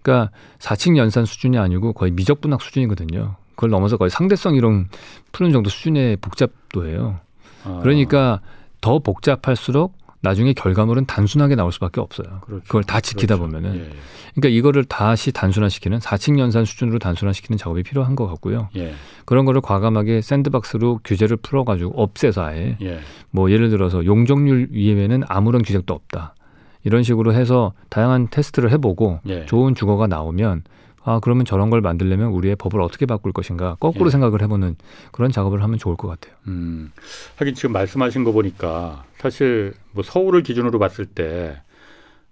[0.00, 3.36] 그러니까 4층 연산 수준이 아니고 거의 미적분학 수준이거든요.
[3.58, 4.86] 그걸 넘어서 거의 상대성 이론
[5.32, 7.18] 푸는 정도 수준의 복잡도예요.
[7.64, 8.40] 아, 그러니까
[8.80, 12.38] 더 복잡할수록 나중에 결과물은 단순하게 나올 수밖에 없어요.
[12.42, 12.62] 그렇죠.
[12.62, 13.52] 그걸 다 지키다 그렇죠.
[13.52, 13.90] 보면은 예.
[14.36, 18.68] 그러니까 이거를 다시 단순화시키는 4층 연산 수준으로 단순화시키는 작업이 필요한 것 같고요.
[18.76, 18.94] 예.
[19.24, 23.00] 그런 거를 과감하게 샌드박스로 규제를 풀어가지고 없애서 아예 예.
[23.32, 26.36] 뭐 예를 들어서 용적률 이외에는 아무런 규제도 없다.
[26.84, 29.46] 이런 식으로 해서 다양한 테스트를 해보고 예.
[29.46, 30.62] 좋은 주거가 나오면
[31.04, 34.10] 아 그러면 저런 걸 만들려면 우리의 법을 어떻게 바꿀 것인가 거꾸로 예.
[34.10, 34.76] 생각을 해보는
[35.12, 36.34] 그런 작업을 하면 좋을 것 같아요.
[36.48, 36.90] 음.
[37.36, 41.60] 하긴 지금 말씀하신 거 보니까 사실 뭐 서울을 기준으로 봤을 때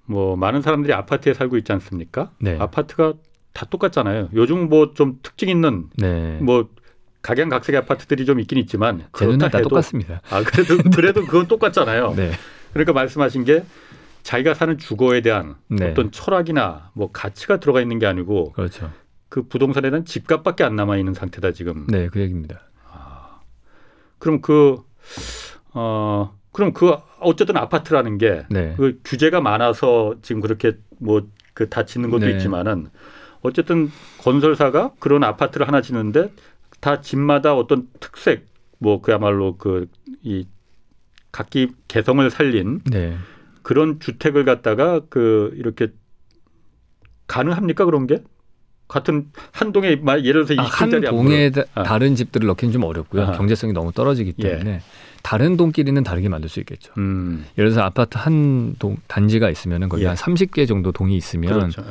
[0.06, 2.30] 뭐 많은 사람들이 아파트에 살고 있지 않습니까?
[2.38, 2.56] 네.
[2.58, 3.14] 아파트가
[3.52, 4.28] 다 똑같잖아요.
[4.34, 6.38] 요즘 뭐 좀 특징 있는 네.
[6.40, 6.68] 뭐
[7.22, 10.20] 각양각색의 아파트들이 좀 있긴 있지만 제 그렇다 다 똑같습니다.
[10.30, 12.14] 아 그래도 그래도 그건 똑같잖아요.
[12.14, 12.30] 네.
[12.72, 13.64] 그러니까 말씀하신 게
[14.26, 15.90] 자기가 사는 주거에 대한 네.
[15.90, 18.90] 어떤 철학이나 뭐 가치가 들어가 있는 게 아니고 그렇죠.
[19.28, 21.86] 그 부동산에 대한 집값밖에 안 남아 있는 상태다 지금.
[21.86, 22.60] 네, 그 얘기입니다.
[24.18, 24.82] 그럼 그
[25.74, 28.76] 어, 그럼 그 어쨌든 아파트라는 게그 네.
[29.04, 32.32] 규제가 많아서 지금 그렇게 뭐 그다 짓는 것도 네.
[32.32, 32.88] 있지만은
[33.42, 36.32] 어쨌든 건설사가 그런 아파트를 하나 짓는데
[36.80, 38.46] 다 집마다 어떤 특색
[38.78, 39.86] 뭐 그야말로 그
[40.22, 40.46] 이
[41.30, 43.16] 각기 개성을 살린 네.
[43.66, 45.88] 그런 주택을 갖다가 그 이렇게
[47.26, 48.22] 가능합니까 그런 게
[48.86, 51.82] 같은 한 동에 마- 예를 들어서 아, 한 20평짜리 동에 다, 아.
[51.82, 53.22] 다른 집들을 넣기는 좀 어렵고요.
[53.22, 53.32] 아하.
[53.32, 54.50] 경제성이 너무 떨어지기 예.
[54.50, 54.82] 때문에
[55.24, 56.92] 다른 동끼리는 다르게 만들 수 있겠죠.
[56.96, 60.06] 음, 예를 들어서 아파트 한 동 단지가 있으면은 거기 예.
[60.06, 61.82] 한 30개 정도 동이 있으면 그렇죠.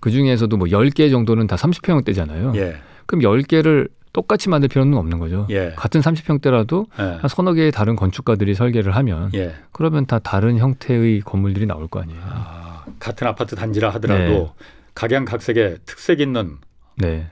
[0.00, 2.56] 그 중에서도 뭐 10개 정도는 다 30평대잖아요.
[2.56, 5.46] 예, 그럼 10개를 똑같이 만들 필요는 없는 거죠.
[5.50, 9.54] 예, 같은 30평대라도 예, 한 서너 개의 다른 건축가들이 설계를 하면 예.
[9.72, 12.20] 그러면 다 다른 형태의 건물들이 나올 거 아니에요.
[12.22, 14.50] 아, 같은 아파트 단지라 하더라도 네.
[14.94, 16.58] 각양각색의 특색 있는
[16.96, 17.30] 네.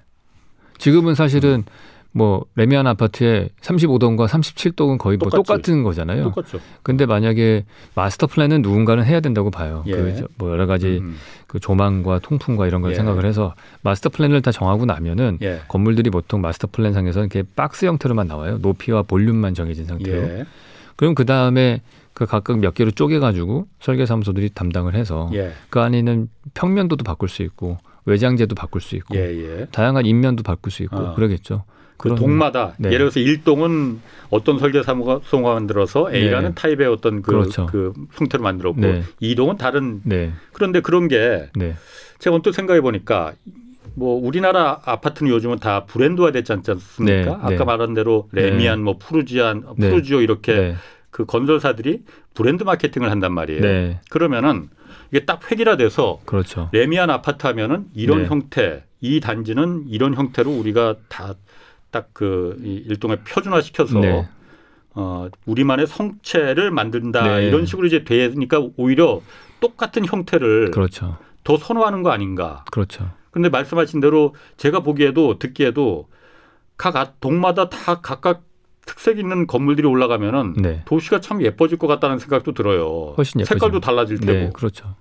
[0.79, 1.65] 지금은 사실은
[2.17, 5.47] 뭐 레미안 아파트에 35동과 37동은 거의 뭐 똑같지.
[5.47, 6.25] 똑같은 거잖아요.
[6.25, 6.61] 똑같죠.
[6.83, 9.85] 근데 만약에 마스터 플랜은 누군가는 해야 된다고 봐요.
[9.87, 9.93] 예.
[9.93, 12.95] 그뭐 여러 가지 음, 그 조망과 통풍과 이런 걸 예.
[12.95, 17.85] 생각을 해서 마스터 플랜을 다 정하고 나면은 예, 건물들이 보통 마스터 플랜 상에서는 이렇게 박스
[17.85, 18.57] 형태로만 나와요.
[18.63, 20.17] 높이와 볼륨만 정해진 상태로.
[20.17, 20.47] 예,
[20.97, 21.83] 그럼 그 다음에
[22.15, 27.77] 그 각각 몇 개로 쪼개가지고 설계사무소들이 담당을 해서 예, 그 안에는 평면도도 바꿀 수 있고
[28.07, 29.67] 외장재도 바꿀 수 있고 예, 예.
[29.71, 31.15] 다양한 입면도 바꿀 수 있고 아.
[31.15, 31.65] 그러겠죠.
[31.97, 32.89] 그 동마다 네.
[32.89, 36.55] 예를 들어서 일동은 어떤 설계사무가 소가 만들어서 A라는 네.
[36.55, 37.67] 타입의 어떤 그, 그렇죠.
[37.67, 39.03] 그 형태로 만들었고 네.
[39.21, 41.75] 이동은 다른 네, 그런데 그런 게 네,
[42.19, 43.33] 제가 언뜻 생각해 보니까
[43.95, 47.25] 뭐 우리나라 아파트는 요즘은 다 브랜드화 됐지 않지 않습니까?
[47.25, 47.65] 네, 아까 네.
[47.65, 49.89] 말한 대로 레미안, 뭐 푸르지안, 네.
[49.89, 50.77] 푸르지오 이렇게 네,
[51.11, 52.03] 그 건설사들이
[52.35, 53.63] 브랜드 마케팅을 한단 말이에요.
[53.63, 54.01] 네.
[54.11, 54.69] 그러면은
[55.11, 56.69] 이게 딱 획일화돼서 그렇죠.
[56.73, 58.29] 레미안 아파트 하면은 이런 네.
[58.29, 61.35] 형태, 이 단지는 이런 형태로 우리가 다
[61.91, 64.29] 딱 그 일종의 표준화 시켜서 네.
[64.95, 67.49] 어, 우리만의 성체를 만든다 네.
[67.49, 69.21] 이런 식으로 이제 되니까 오히려
[69.61, 71.19] 똑같은 형태를 그렇죠.
[71.45, 72.65] 더 선호하는 거 아닌가.
[72.73, 73.11] 그렇죠.
[73.31, 76.09] 근데 말씀하신 대로 제가 보기에도 듣기에도
[76.77, 78.43] 각 아- 동마다 다 각각
[78.87, 80.83] 특색 있는 건물들이 올라가면은 네.
[80.87, 83.15] 도시가 참 예뻐질 것 같다는 생각도 들어요.
[83.17, 83.55] 훨씬 예뻐지죠.
[83.55, 84.33] 색깔도 달라질 테고.
[84.33, 84.95] 네, 그렇죠.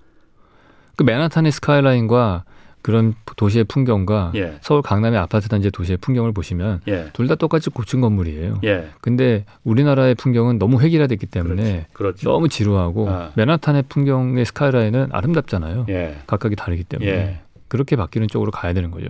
[0.96, 2.44] 그 맨하탄의 스카이라인과
[2.86, 4.58] 그런 도시의 풍경과 예.
[4.60, 7.06] 서울 강남의 아파트 단지의 도시의 풍경을 보시면 예.
[7.14, 8.60] 둘다 똑같이 고층 건물이에요.
[8.62, 8.90] 예.
[9.00, 12.30] 근데 우리나라의 풍경은 너무 획일화됐기 때문에 그렇죠.
[12.30, 13.32] 너무 지루하고 아.
[13.34, 15.86] 맨하탄의 풍경의 스카이라인은 아름답잖아요.
[15.88, 16.18] 예.
[16.28, 17.40] 각각이 다르기 때문에 예.
[17.66, 19.08] 그렇게 바뀌는 쪽으로 가야 되는 거죠.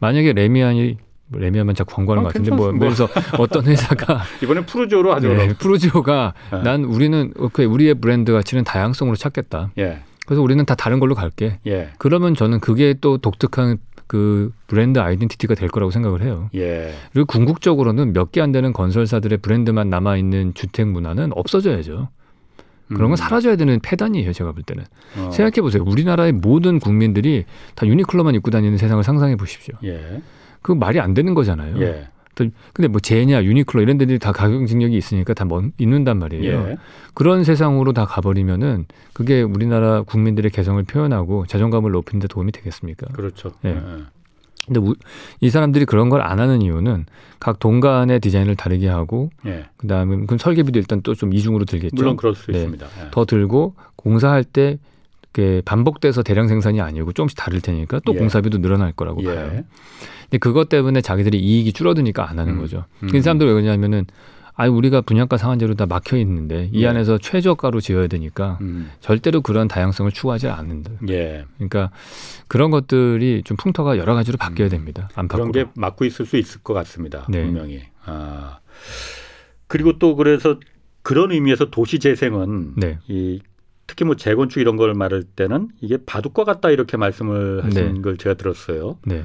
[0.00, 0.96] 만약에 레미안이
[1.28, 3.06] 뭐 레미안만 자꾸 광고하는 아, 것 같은데 뭐 괜찮습니다.
[3.14, 5.32] 그래서 어떤 회사가 이번엔 푸르지오로 하죠.
[5.32, 5.54] 네.
[5.54, 6.56] 프로지오가 예.
[6.64, 9.70] 난 우리는 우리의 브랜드 가치는 다양성으로 찾겠다.
[9.78, 10.00] 예.
[10.26, 11.58] 그래서 우리는 다 다른 걸로 갈게.
[11.66, 11.90] 예.
[11.98, 16.50] 그러면 저는 그게 또 독특한 그 브랜드 아이덴티티가 될 거라고 생각을 해요.
[16.54, 16.92] 예.
[17.12, 22.08] 그리고 궁극적으로는 몇 개 안 되는 건설사들의 브랜드만 남아 있는 주택 문화는 없어져야죠.
[22.88, 23.16] 그런 건 음.
[23.16, 24.84] 사라져야 되는 폐단이에요, 제가 볼 때는.
[25.16, 25.30] 어.
[25.30, 25.82] 생각해 보세요.
[25.86, 29.74] 우리나라의 모든 국민들이 다 유니클로만 입고 다니는 세상을 상상해 보십시오.
[29.84, 30.20] 예.
[30.60, 31.80] 그 말이 안 되는 거잖아요.
[31.80, 32.08] 예.
[32.34, 36.52] 또 근데 뭐 제냐, 유니클로 이런 데들이 다 가격징력이 있으니까 다 먼- 있는단 말이에요.
[36.70, 36.76] 예.
[37.14, 43.08] 그런 세상으로 다 가버리면은 그게 우리나라 국민들의 개성을 표현하고 자존감을 높이는 데 도움이 되겠습니까?
[43.12, 43.52] 그렇죠.
[43.64, 43.70] 예.
[43.70, 43.80] 예.
[44.66, 44.94] 근데 우-
[45.40, 47.06] 이 사람들이 그런 걸 안 하는 이유는
[47.40, 49.64] 각 동간의 디자인을 다르게 하고 예.
[49.76, 51.96] 그다음에 그럼 설계비도 일단 또 좀 이중으로 들겠죠.
[51.96, 52.58] 물론 그럴 수 네.
[52.60, 52.86] 있습니다.
[52.86, 53.10] 예.
[53.10, 54.78] 더 들고 공사할 때
[55.34, 58.18] 이렇게 반복돼서 대량 생산이 아니고 조금씩 다를 테니까 또 예.
[58.18, 59.26] 공사비도 늘어날 거라고 예.
[59.26, 59.64] 봐요.
[60.24, 62.58] 근데 그것 때문에 자기들이 이익이 줄어드니까 안 하는 음.
[62.60, 62.84] 거죠.
[63.02, 63.08] 음.
[63.10, 64.04] 그 사람들 왜 그러냐면은
[64.54, 66.86] 아 우리가 분양가 상한제로 다 막혀 있는데 이 예.
[66.88, 68.90] 안에서 최저가로 지어야 되니까 음.
[69.00, 70.92] 절대로 그런 다양성을 추구하지 않는다.
[71.08, 71.46] 예.
[71.56, 71.90] 그러니까
[72.48, 75.08] 그런 것들이 좀 풍토가 여러 가지로 바뀌어야 됩니다.
[75.14, 75.46] 안팎으로.
[75.46, 75.52] 음.
[75.52, 77.26] 그런 게 막고 있을 수 있을 것 같습니다.
[77.30, 77.42] 네.
[77.42, 77.82] 분명히.
[78.04, 78.58] 아.
[79.66, 80.60] 그리고 또 그래서
[81.02, 82.98] 그런 의미에서 도시 재생은 네.
[83.08, 83.40] 이
[83.92, 88.00] 특히 뭐 재건축 이런 걸 말할 때는 이게 바둑과 같다 이렇게 말씀을 하신 네.
[88.00, 88.96] 걸 제가 들었어요.
[89.04, 89.24] 네.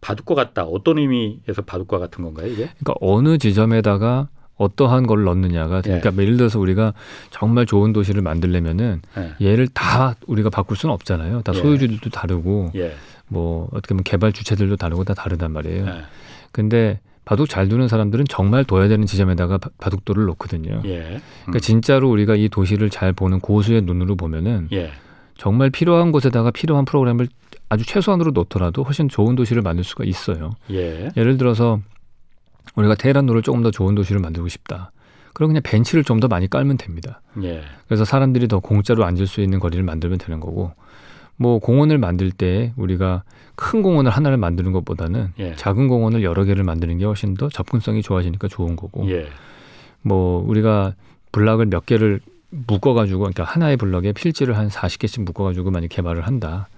[0.00, 0.64] 바둑과 같다.
[0.64, 2.68] 어떤 의미에서 바둑과 같은 건가요, 이게?
[2.80, 4.26] 그러니까 어느 지점에다가
[4.56, 6.00] 어떠한 걸 넣느냐가 예.
[6.00, 6.94] 그러니까 예를 들어서 우리가
[7.30, 9.46] 정말 좋은 도시를 만들려면은 예.
[9.46, 11.42] 얘를 다 우리가 바꿀 수는 없잖아요.
[11.42, 11.60] 다 예.
[11.60, 12.96] 소유주들도 다르고 예.
[13.28, 15.86] 뭐 어떻게 보면 개발 주체들도 다르고 다 다르단 말이에요.
[15.86, 16.02] 예.
[16.50, 16.98] 근데
[17.28, 20.80] 바둑 잘 두는 사람들은 정말 둬야 되는 지점에다가 바- 바둑돌을 놓거든요.
[20.86, 21.20] 예.
[21.42, 24.92] 그러니까 진짜로 우리가 이 도시를 잘 보는 고수의 눈으로 보면은 예.
[25.36, 27.28] 정말 필요한 곳에다가 필요한 프로그램을
[27.68, 30.52] 아주 최소한으로 놓더라도 훨씬 좋은 도시를 만들 수가 있어요.
[30.70, 31.10] 예.
[31.18, 31.80] 예를 들어서
[32.76, 34.90] 우리가 테헤란로를 조금 더 좋은 도시를 만들고 싶다.
[35.34, 37.20] 그럼 그냥 벤치를 좀 더 많이 깔면 됩니다.
[37.42, 37.60] 예.
[37.88, 40.72] 그래서 사람들이 더 공짜로 앉을 수 있는 거리를 만들면 되는 거고
[41.38, 43.22] 뭐 공원을 만들 때 우리가
[43.54, 45.54] 큰 공원을 하나를 만드는 것보다는 예.
[45.54, 49.28] 작은 공원을 여러 개를 만드는 게 훨씬 더 접근성이 좋아지니까 좋은 거고 예.
[50.02, 50.94] 뭐 우리가
[51.32, 52.20] 블락을 몇 개를
[52.50, 56.68] 묶어가지고 그러니까 하나의 블럭에 필지를 한 40개씩 묶어가지고 만약 개발을 한다.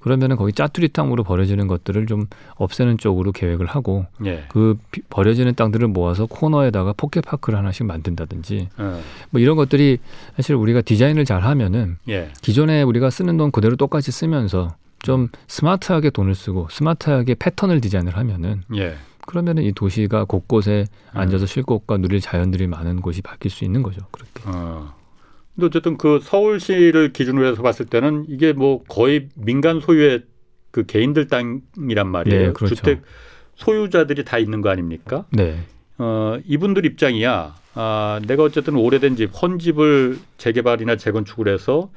[0.00, 4.44] 그러면은 거기 짜투리땅으로 버려지는 것들을 좀 없애는 쪽으로 계획을 하고 예.
[4.48, 9.00] 그 비- 버려지는 땅들을 모아서 코너에다가 pocket park를 하나씩 만든다든지 어.
[9.30, 9.98] 뭐 이런 것들이
[10.36, 12.30] 사실 우리가 디자인을 잘 하면은 예.
[12.42, 18.62] 기존에 우리가 쓰는 돈 그대로 똑같이 쓰면서 좀 스마트하게 돈을 쓰고 스마트하게 패턴을 디자인을 하면은
[18.76, 18.94] 예.
[19.26, 21.18] 그러면은 이 도시가 곳곳에 음.
[21.20, 24.00] 앉아서 쉴 곳과 누릴 자연들이 많은 곳이 바뀔 수 있는 거죠.
[24.10, 24.42] 그렇게.
[24.46, 24.94] 어.
[25.58, 30.22] 근데 어쨌든 그 서울시를 기준으로 해서 봤을 때는 이게 뭐 거의 민간 소유의
[30.70, 32.46] 그 개인들 땅이란 말이에요.
[32.46, 32.76] 네, 그렇죠.
[32.76, 33.02] 주택
[33.56, 35.26] 소유자들이 다 있는 거 아닙니까?
[35.32, 35.58] 네.
[35.98, 37.56] 어, 이분들 입장이야.
[37.74, 41.90] 아, 내가 어쨌든 오래된 집, 헌집을 재개발이나 재건축을 해서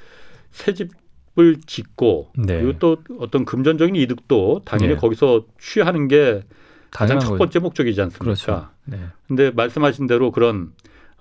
[0.50, 2.63] 새 집을 짓고 네.
[2.63, 5.00] 그리고 또 어떤 금전적인 이득도 당연히 네.
[5.00, 6.41] 거기서 취하는 게
[6.89, 7.38] 가장 첫 거죠.
[7.38, 8.24] 번째 목적이지 않습니까?
[8.24, 8.69] 그렇죠.
[8.86, 8.97] 네.
[9.28, 10.71] 근데 말씀하신 대로 그런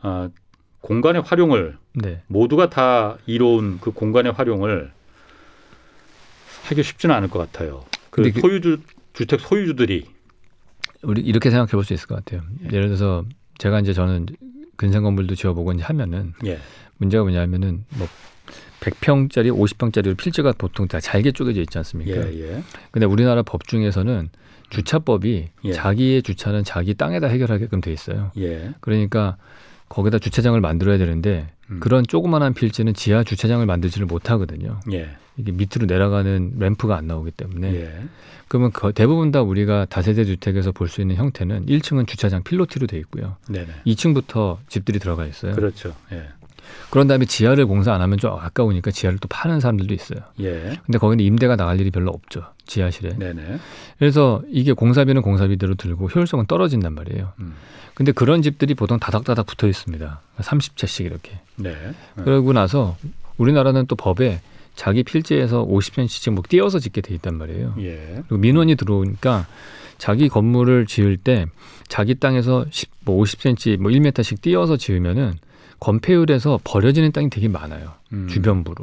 [0.00, 0.30] 아,
[0.80, 2.22] 공간의 활용을 네.
[2.26, 4.92] 모두가 다 이로운 그 공간의 활용을
[6.64, 7.84] 하기 쉽지는 않을 것 같아요.
[8.10, 8.80] 그 소유주
[9.12, 10.06] 주택 소유주들이
[11.02, 12.42] 우리 이렇게 생각해 볼 수 있을 것 같아요.
[12.72, 13.24] 예 를 들어서
[13.58, 14.26] 제가 이제 저는
[14.76, 16.58] 근생 건물도 지어보고 이제 하면은 예,
[16.96, 18.08] 문제가 뭐냐면은 뭐
[18.80, 22.12] 100평짜리, 50평짜리 필지가 보통 다 잘게 쪼개져 있지 않습니까?
[22.32, 24.30] 예, 예, 근데 우리나라 법 중에서는
[24.70, 25.72] 주차법이 예.
[25.72, 28.32] 자기의 주차는 자기 땅에다 해결하게끔 돼 있어요.
[28.38, 29.36] 예, 그러니까
[29.90, 31.80] 거기다 주차장을 만들어야 되는데 음.
[31.80, 34.80] 그런 조그만한 필지는 지하 주차장을 만들지를 못하거든요.
[34.92, 35.10] 예.
[35.36, 38.00] 이게 밑으로 내려가는 램프가 안 나오기 때문에 예.
[38.48, 42.98] 그러면 거- 대부분 다 우리가 다세대 주택에서 볼 수 있는 형태는 1층은 주차장 필로티로 돼
[42.98, 43.36] 있고요.
[43.48, 43.66] 네네.
[43.86, 45.54] 2층부터 집들이 들어가 있어요.
[45.54, 45.94] 그렇죠.
[46.12, 46.28] 예.
[46.90, 50.20] 그런 다음에 지하를 공사 안 하면 좀 아까우니까 지하를 또 파는 사람들도 있어요.
[50.40, 50.78] 예.
[50.86, 52.44] 근데 거기는 임대가 나갈 일이 별로 없죠.
[52.66, 53.16] 지하실에.
[53.18, 53.58] 네네.
[53.98, 57.32] 그래서 이게 공사비는 공사비대로 들고 효율성은 떨어진단 말이에요.
[57.40, 57.54] 음.
[58.00, 60.22] 근데 그런 집들이 보통 다닥다닥 붙어 있습니다.
[60.38, 61.32] 30채씩 이렇게.
[61.56, 61.68] 네.
[61.68, 62.22] 예.
[62.22, 62.96] 그러고 나서
[63.36, 64.40] 우리나라는 또 법에
[64.74, 67.74] 자기 필지에서 50cm씩 뭐 띄어서 짓게 돼 있단 말이에요.
[67.80, 68.22] 예.
[68.26, 69.46] 그리고 민원이 들어오니까
[69.98, 71.44] 자기 건물을 지을 때
[71.88, 75.34] 자기 땅에서 10, 뭐 50cm, 뭐 1m씩 띄어서 지으면은
[75.78, 77.92] 건폐율에서 버려지는 땅이 되게 많아요.
[78.14, 78.28] 음.
[78.30, 78.82] 주변부로.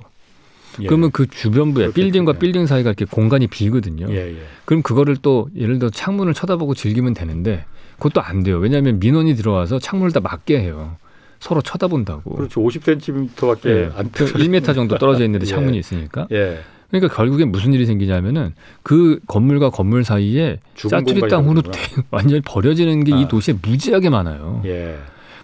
[0.82, 0.86] 예.
[0.86, 1.91] 그러면 그 주변부에.
[1.91, 2.38] 빌딩과 예.
[2.38, 4.06] 빌딩 사이가 이렇게 공간이 비거든요.
[4.12, 4.38] 예.
[4.38, 4.43] 예.
[4.65, 7.65] 그럼 그거를 또 예를 들어 창문을 쳐다보고 즐기면 되는데
[7.97, 8.57] 그것도 안 돼요.
[8.57, 10.95] 왜냐하면 민원이 들어와서 창문을 다 막게 해요.
[11.39, 12.36] 서로 쳐다본다고.
[12.36, 12.62] 그렇죠.
[12.62, 13.91] 50cm밖에 예.
[13.95, 15.49] 안 그 1m 정도 떨어져 있는데 예.
[15.49, 16.27] 창문이 있으니까.
[16.31, 16.60] 예.
[16.89, 21.62] 그러니까 결국엔 무슨 일이 생기냐면은 그 건물과 건물 사이에 짜투리 땅으로
[22.12, 23.27] 완전히 버려지는 게이 아.
[23.27, 24.62] 도시에 무지하게 많아요.
[24.65, 24.97] 예.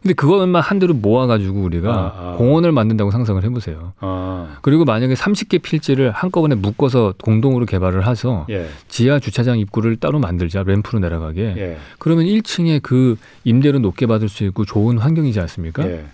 [0.04, 2.36] 근데 그것만 한대로 모아가지고 우리가 아, 아.
[2.38, 3.94] 공원을 만든다고 상상을 해보세요.
[4.00, 4.58] 아.
[4.62, 8.68] 그리고 만약에 30개 필지를 한꺼번에 묶어서 공동으로 개발을 해서 예.
[8.90, 11.78] 지하 주차장 입구를 따로 만들자 램프로 내려가게 예.
[12.00, 15.86] 그러면 1층에 그 임대료 높게 받을 수 있고 좋은 환경이지 않습니까?
[15.90, 16.06] 예.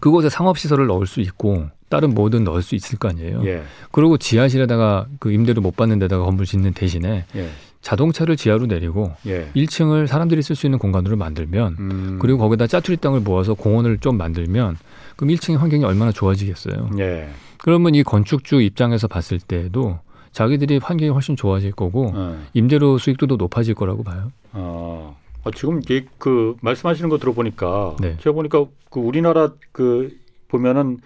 [0.00, 3.42] 그곳에 상업시설을 넣을 수 있고 다른 뭐든 넣을 수 있을 거 아니에요.
[3.46, 3.62] 예.
[3.92, 7.48] 그리고 지하실에다가 그 임대료 못 받는 데다가 건물 짓는 대신에 예.
[7.86, 9.48] 자동차를 지하로 내리고 예.
[9.54, 12.18] 1층을 사람들이 쓸 수 있는 공간으로 만들면 음.
[12.20, 14.76] 그리고 거기다 짜투리 땅을 모아서 공원을 좀 만들면
[15.14, 16.90] 그럼 1층의 환경이 얼마나 좋아지겠어요.
[16.98, 17.28] 예.
[17.58, 20.00] 그러면 이 건축주 입장에서 봤을 때도
[20.32, 22.42] 자기들이 환경이 훨씬 좋아질 거고 어.
[22.54, 24.32] 임대료 수익도 더 높아질 거라고 봐요.
[24.52, 25.16] 어.
[25.44, 28.16] 아, 지금 이게 그 말씀하시는 거 들어보니까 네.
[28.18, 30.10] 제가 보니까 그 우리나라 그
[30.48, 30.98] 보면은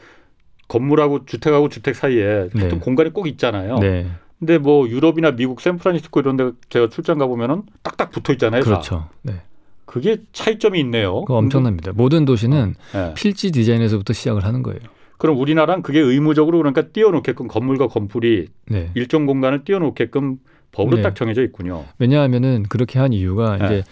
[0.68, 2.60] 건물하고 주택하고 주택 사이에 네.
[2.60, 3.80] 하여튼 공간이 꼭 있잖아요.
[3.80, 8.62] 네, 근데 뭐 유럽이나 미국 샌프란시스코 이런 데 제가 출장 가 보면은 딱딱 붙어 있잖아요.
[8.62, 8.70] 다.
[8.70, 9.08] 그렇죠.
[9.22, 9.42] 네,
[9.84, 11.20] 그게 차이점이 있네요.
[11.20, 11.92] 그거 엄청납니다.
[11.94, 13.14] 모든 도시는 예.
[13.14, 14.80] 필지 디자인에서부터 시작을 하는 거예요.
[15.18, 18.90] 그럼 우리나라는 그게 의무적으로 그러니까 띄워놓게끔 건물과 건물이 네.
[18.94, 20.38] 일정 공간을 띄워놓게끔
[20.72, 21.02] 법으로 네.
[21.02, 21.84] 딱 정해져 있군요.
[21.98, 23.64] 왜냐하면은 그렇게 한 이유가 네.
[23.66, 23.84] 이제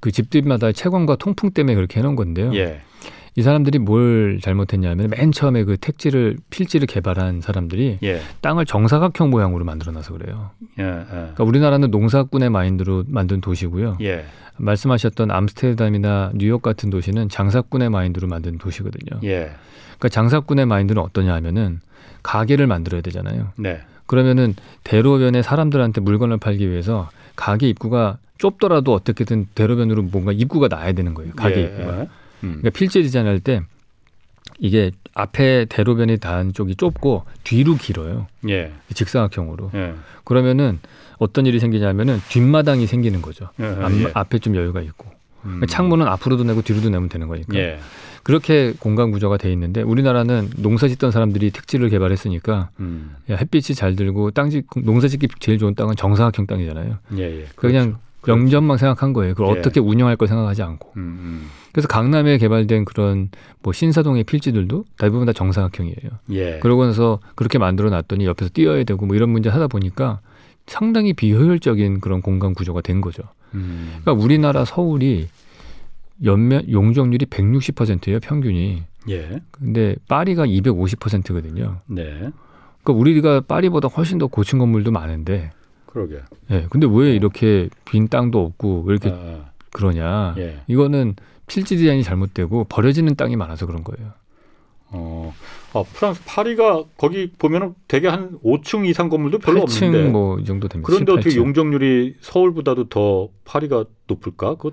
[0.00, 2.54] 그 집들마다 채광과 통풍 때문에 그렇게 해놓은 건데요.
[2.54, 2.80] 예.
[3.34, 8.20] 이 사람들이 뭘 잘못했냐면 맨 처음에 그 택지를 필지를 개발한 사람들이 예.
[8.42, 10.50] 땅을 정사각형 모양으로 만들어놔서 그래요.
[10.78, 10.82] 예.
[10.82, 11.04] 예.
[11.06, 13.96] 그러니까 우리나라는 농사꾼의 마인드로 만든 도시고요.
[14.02, 14.26] 예.
[14.58, 19.20] 말씀하셨던 암스테르담이나 뉴욕 같은 도시는 장사꾼의 마인드로 만든 도시거든요.
[19.24, 19.52] 예.
[19.98, 21.80] 그러니까 장사꾼의 마인드는 어떠냐 하면은
[22.22, 23.48] 가게를 만들어야 되잖아요.
[23.56, 23.80] 네.
[24.06, 31.14] 그러면은 대로변에 사람들한테 물건을 팔기 위해서 가게 입구가 좁더라도 어떻게든 대로변으로 뭔가 입구가 나야 되는
[31.14, 31.32] 거예요.
[31.34, 31.64] 가게 예.
[31.64, 32.06] 입구가.
[32.44, 32.58] 음.
[32.60, 33.62] 그러니까 필지 디자인할 때
[34.58, 38.26] 이게 앞에 대로변이 닿은 쪽이 좁고 뒤로 길어요.
[38.48, 38.72] 예.
[38.94, 39.70] 직사각형으로.
[39.74, 39.94] 예.
[40.24, 40.78] 그러면은
[41.18, 43.48] 어떤 일이 생기냐면은 뒷마당이 생기는 거죠.
[43.60, 43.66] 예.
[43.66, 44.10] 앞, 예.
[44.14, 45.06] 앞에 좀 여유가 있고.
[45.44, 45.60] 음.
[45.68, 47.56] 창문은 앞으로도 내고 뒤로도 내면 되는 거니까.
[47.56, 47.78] 예.
[48.22, 53.16] 그렇게 공간 구조가 돼 있는데 우리나라는 농사 짓던 사람들이 택지를 개발했으니까 음.
[53.30, 56.98] 야, 햇빛이 잘 들고 땅짓 농사 짓기 제일 좋은 땅은 정사각형 땅이잖아요.
[57.18, 57.22] 예.
[57.22, 57.46] 예.
[57.56, 58.00] 그냥 그렇죠.
[58.28, 59.34] 영점만 생각한 거예요.
[59.34, 59.60] 그걸 예.
[59.60, 60.92] 어떻게 운영할 걸 생각하지 않고.
[60.96, 61.00] 음.
[61.00, 61.50] 음.
[61.72, 63.30] 그래서 강남에 개발된 그런
[63.62, 65.96] 뭐 신사동의 필지들도 대부분 다 정사각형이에요.
[66.30, 66.58] 예.
[66.60, 70.20] 그러고 나서 그렇게 만들어 놨더니 옆에서 띄어야 되고 뭐 이런 문제 하다 보니까
[70.66, 73.22] 상당히 비효율적인 그런 공간 구조가 된 거죠.
[73.54, 73.98] 음.
[74.02, 75.28] 그러니까 우리나라 서울이
[76.24, 78.84] 연면 용적률이 160%예요, 평균이.
[79.10, 79.40] 예.
[79.50, 81.80] 근데 파리가 250%거든요.
[81.86, 82.04] 네.
[82.82, 85.50] 그러니까 우리가 파리보다 훨씬 더 고층 건물도 많은데,
[85.92, 86.20] 그러게.
[86.50, 86.66] 예.
[86.70, 90.34] 근데 왜 이렇게 빈 땅도 없고 왜 이렇게 아, 그러냐?
[90.38, 90.62] 예.
[90.66, 94.12] 이거는 필지 디자인이 잘못되고 버려지는 땅이 많아서 그런 거예요.
[94.88, 95.34] 어.
[95.74, 100.08] 아, 프랑스 파리가 거기 보면은 되게 한 5층 이상 건물도 별로 8층 없는데.
[100.10, 100.86] 뭐이 정도 됩니다.
[100.90, 101.36] 그런데 어떻게 18층.
[101.36, 104.54] 용적률이 서울보다도 더 파리가 높을까?
[104.54, 104.70] 그거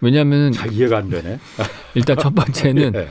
[0.00, 1.38] 왜냐하면 잘 이해가 안 되네.
[1.94, 3.08] 일단 첫 번째는 예.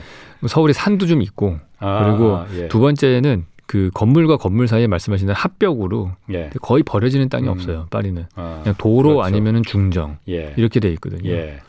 [0.48, 2.68] 서울에 산도 좀 있고 아, 그리고 예.
[2.68, 6.50] 두 번째는 그 건물과 건물 사이에 말씀하신 대로 합벽으로 예.
[6.60, 7.48] 거의 버려지는 땅이 음.
[7.48, 7.86] 없어요.
[7.90, 9.22] 파리는 아, 그냥 도로 그렇죠.
[9.22, 10.54] 아니면은 중정 예.
[10.56, 11.30] 이렇게 돼 있거든요.
[11.30, 11.60] 예.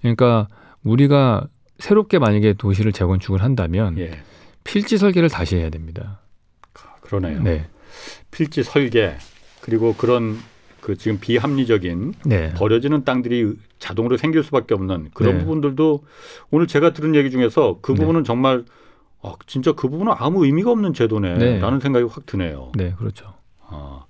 [0.00, 0.48] 그러니까
[0.82, 1.46] 우리가
[1.78, 4.22] 새롭게 만약에 도시를 재건축을 한다면 예.
[4.64, 6.20] 필지 설계를 다시 해야 됩니다.
[7.00, 7.42] 그러네요.
[7.42, 7.66] 네,
[8.30, 9.16] 필지 설계
[9.60, 10.38] 그리고 그런
[10.80, 15.40] 그 지금 비합리적인 네, 버려지는 땅들이 자동으로 생길 수밖에 없는 그런 네.
[15.40, 16.04] 부분들도
[16.50, 17.98] 오늘 제가 들은 얘기 중에서 그 네.
[17.98, 18.64] 부분은 정말
[19.22, 21.38] 아, 진짜 그 부분은 아무 의미가 없는 제도네라는
[21.78, 21.80] 네.
[21.80, 22.72] 생각이 확 드네요.
[22.74, 23.32] 네, 그렇죠.
[23.68, 24.04] 아.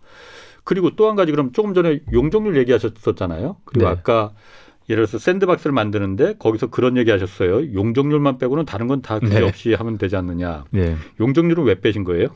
[0.65, 3.57] 그리고 또 한 가지 그럼 조금 전에 용적률 얘기하셨었잖아요.
[3.65, 3.91] 그리고 네.
[3.93, 4.31] 아까
[4.89, 7.75] 예를 들어서 샌드박스를 만드는데 거기서 그런 얘기 하셨어요.
[7.75, 9.47] 용적률만 빼고는 다른 건 다 규제 네.
[9.47, 10.65] 없이 하면 되지 않느냐.
[10.71, 10.97] 네.
[11.21, 12.29] 용적률을 왜 빼신 거예요?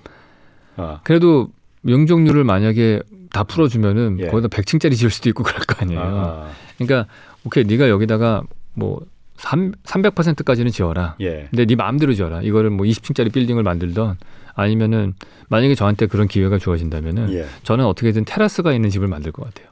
[0.76, 1.48] 아, 그래도
[1.88, 3.00] 용적률을 만약에
[3.30, 4.26] 다 풀어주면은 예.
[4.28, 6.00] 거기다 100층짜리 지을 수도 있고 그럴 거 아니에요.
[6.00, 7.10] 아, 그러니까
[7.44, 8.42] 오케이 네가 여기다가
[8.74, 9.00] 뭐
[9.36, 11.16] 3, 300%까지는 지어라.
[11.20, 11.48] 예.
[11.50, 12.42] 근데 네 마음대로 지어라.
[12.42, 14.16] 이거를 뭐 20층짜리 빌딩을 만들던
[14.54, 15.14] 아니면은
[15.48, 17.46] 만약에 저한테 그런 기회가 주어진다면은 예.
[17.62, 19.68] 저는 어떻게든 테라스가 있는 집을 만들 것 같아요.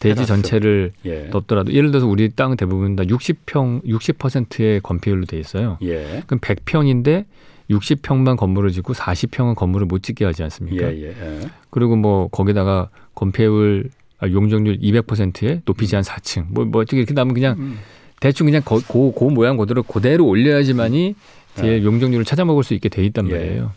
[0.00, 0.28] 대지 테라스.
[0.28, 1.30] 전체를 예.
[1.30, 5.78] 덮더라도 예를 들어서 우리 땅 대부분 다 60평 60%의 건폐율로 돼 있어요.
[5.82, 6.22] 예.
[6.26, 7.24] 그럼 100평인데
[7.70, 10.44] 60평만 건물을 짓고 40평은 건물을 못 짓게 하지 예.
[10.44, 10.92] 않습니까?
[10.92, 11.08] 예.
[11.08, 11.40] 예.
[11.70, 17.34] 그리고 뭐 거기다가 건폐율 아, 용적률 200%에 높이지 한 4층 뭐, 뭐 어떻게 이렇게 나면
[17.34, 17.78] 그냥 음.
[18.22, 21.16] 대충 그냥 고, 고, 고 모양 그대로 그대로 올려야지만이
[21.56, 21.82] 제 네.
[21.82, 23.32] 용적률을 찾아먹을 수 있게 돼 있단 예.
[23.32, 23.72] 말이에요.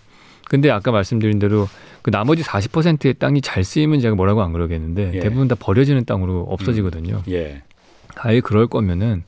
[0.48, 1.68] 근데 아까 말씀드린 대로
[2.04, 5.20] 그 나머지 40%의 땅이 잘 쓰이면 제가 뭐라고 안 그러겠는데 예.
[5.20, 7.24] 대부분 다 버려지는 땅으로 없어지거든요.
[7.30, 7.64] 예.
[8.18, 9.24] 아예 그럴 거면은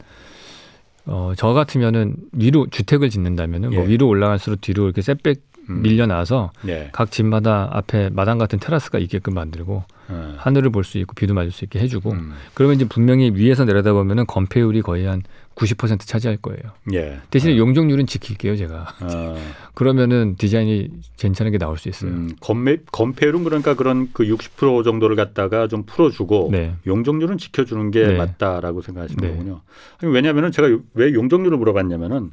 [1.07, 3.89] 어, 저 같으면은 위로 주택을 짓는다면은 뭐 예.
[3.89, 5.81] 위로 올라갈수록 뒤로 이렇게 셋백 음.
[5.81, 6.89] 밀려나서 예.
[6.91, 10.33] 각 집마다 앞에 마당 같은 테라스가 있게끔 만들고 어.
[10.37, 12.33] 하늘을 볼 수 있고 비도 맞을 수 있게 해주고 음.
[12.53, 15.21] 그러면 이제 분명히 위에서 내려다보면은 건폐율이 거의 한
[15.55, 16.59] 90% 차지할 거예요.
[16.93, 17.17] 예.
[17.31, 17.57] 대신에 어.
[17.57, 18.93] 용적률은 지킬게요, 제가.
[19.01, 19.35] 어.
[19.73, 22.11] 그러면은 디자인이 괜찮은 게 나올 수 있어요.
[22.11, 26.75] 음, 건매, 건폐율은 그러니까 그런 그 60% 정도를 갖다가 좀 풀어주고 네.
[26.85, 28.17] 용적률은 지켜주는 게 네.
[28.17, 29.31] 맞다라고 생각하시는 네.
[29.35, 29.61] 거군요.
[30.01, 32.31] 아니, 왜냐하면은 제가 요- 왜 용적률을 물어봤냐면은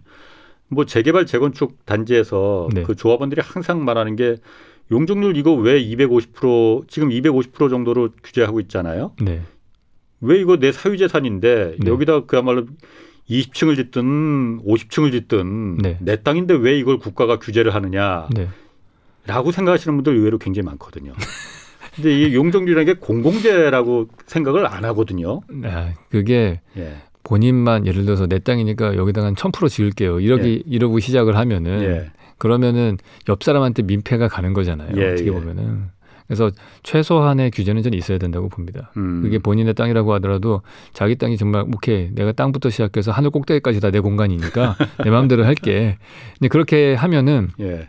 [0.68, 2.82] 뭐 재개발 재건축 단지에서 네.
[2.82, 4.36] 그 조합원들이 항상 말하는 게
[4.90, 9.12] 용적률 이거 왜 250% 지금 250% 정도로 규제하고 있잖아요.
[9.20, 9.42] 네.
[10.20, 11.90] 왜 이거 내 사유 재산인데 네.
[11.90, 12.66] 여기다 그야말로
[13.28, 15.98] 20층을 짓든 50층을 짓든 네.
[16.00, 18.28] 내 땅인데 왜 이걸 국가가 규제를 하느냐.
[18.34, 18.48] 네.
[19.26, 21.14] 라고 생각하시는 분들 의외로 굉장히 많거든요.
[21.94, 25.40] 근데 이 용적률이라는 게 공공재라고 생각을 안 하거든요.
[25.64, 26.96] 아, 그게 예.
[27.24, 30.20] 본인만 예를 들어서 내 땅이니까 여기다가 한 1000% 지을게요.
[30.20, 32.10] 이러기 이러고 시작을 하면은 예.
[32.38, 32.98] 그러면은
[33.28, 34.92] 옆 사람한테 민폐가 가는 거잖아요.
[34.96, 35.32] 예, 어떻게 예.
[35.32, 35.88] 보면은.
[36.26, 36.50] 그래서
[36.82, 38.90] 최소한의 규제는 전 있어야 된다고 봅니다.
[38.96, 39.20] 음.
[39.22, 40.62] 그게 본인의 땅이라고 하더라도
[40.94, 45.98] 자기 땅이 정말 오케이 내가 땅부터 시작해서 하늘 꼭대기까지 다 내 공간이니까 내 마음대로 할게.
[46.38, 47.88] 근데 그렇게 하면은 예.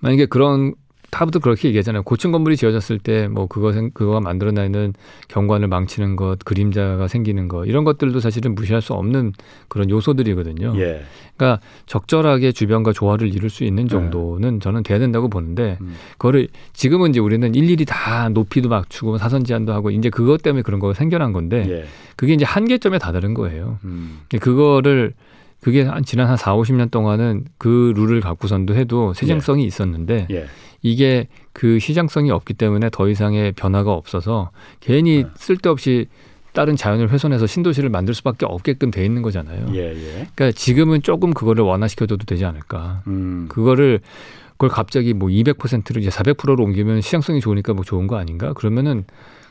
[0.00, 0.74] 만약에 그런
[1.16, 2.02] 다부터 그렇게 얘기하잖아요.
[2.02, 4.92] 고층 건물이 지어졌을 때 뭐 그거 생 그거가 만들어내는
[5.28, 9.32] 경관을 망치는 것, 그림자가 생기는 것 이런 것들도 사실은 무시할 수 없는
[9.68, 10.74] 그런 요소들이거든요.
[10.76, 11.02] 예.
[11.36, 15.94] 그러니까 적절하게 주변과 조화를 이룰 수 있는 정도는 저는 돼야 된다고 보는데 음.
[16.12, 20.80] 그거를 지금은 이제 우리는 일일이 다 높이도 맞추고 사선 제한도 하고 이제 그것 때문에 그런
[20.80, 21.84] 거가 생겨난 건데 예.
[22.16, 23.78] 그게 이제 한계점에 다다른 거예요.
[23.84, 24.20] 음.
[24.40, 25.12] 그거를
[25.60, 30.46] 그게 한 지난 한 4, 50년 동안은 그 룰을 갖고선도 해도 세정성이 있었는데 예.
[30.82, 34.50] 이게 그 시장성이 없기 때문에 더 이상의 변화가 없어서
[34.80, 35.30] 괜히 네.
[35.34, 36.06] 쓸데없이
[36.52, 39.66] 다른 자연을 훼손해서 신도시를 만들 수밖에 없게끔 돼 있는 거잖아요.
[39.74, 39.92] 예.
[39.92, 40.28] 예.
[40.34, 43.02] 그러니까 지금은 조금 그거를 완화시켜줘도 되지 않을까.
[43.08, 43.46] 음.
[43.48, 44.00] 그거를
[44.52, 48.54] 그걸 갑자기 뭐 200%로 이제 400%로 옮기면 시장성이 좋으니까 뭐 좋은 거 아닌가?
[48.54, 49.04] 그러면은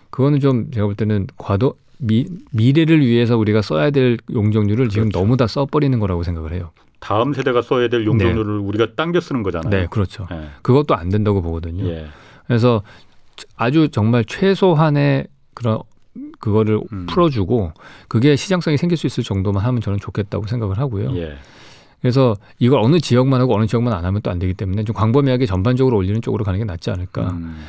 [0.10, 5.20] 그거는 좀 제가 볼 때는 과도 미, 미래를 위해서 우리가 써야 될 용적률을 지금 그렇죠.
[5.20, 6.72] 너무 다 써버리는 거라고 생각을 해요.
[7.00, 9.70] 다음 세대가 써야 될 용적률을 우리가 당겨 쓰는 거잖아요.
[9.70, 10.28] 네, 그렇죠.
[10.32, 10.50] 예.
[10.62, 11.86] 그것도 안 된다고 보거든요.
[11.86, 12.08] 예.
[12.48, 12.82] 그래서
[13.56, 15.80] 아주 정말 최소한의 그런
[16.40, 17.06] 그거를 음.
[17.08, 17.74] 풀어주고
[18.08, 21.16] 그게 시장성이 생길 수 있을 정도만 하면 저는 좋겠다고 생각을 하고요.
[21.18, 21.36] 예.
[22.06, 25.48] 그래서 이걸 어느 지역만 하고 어느 지역만 안 하면 또 안 되기 때문에 좀 광범위하게
[25.48, 27.32] 전반적으로 올리는 쪽으로 가는 게 낫지 않을까.
[27.32, 27.66] 음.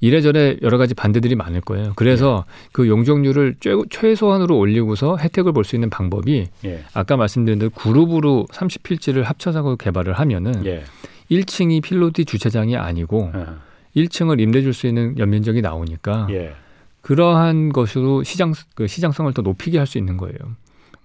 [0.00, 1.92] 이래저래 여러 가지 반대들이 많을 거예요.
[1.94, 6.84] 그래서 그 용적률을 최, 최소한으로 올리고서 혜택을 볼 수 있는 방법이 예.
[6.94, 10.82] 아까 말씀드린 대로 그룹으로 30필지를 합쳐서 개발을 하면은 예.
[11.30, 13.56] 1층이 필로티 주차장이 아니고 어.
[13.94, 16.54] 1층을 임대 줄 수 있는 연면적이 나오니까 예.
[17.02, 20.34] 그러한 것으로 시장 그 시장성을 더 높이게 할 수 있는 거예요.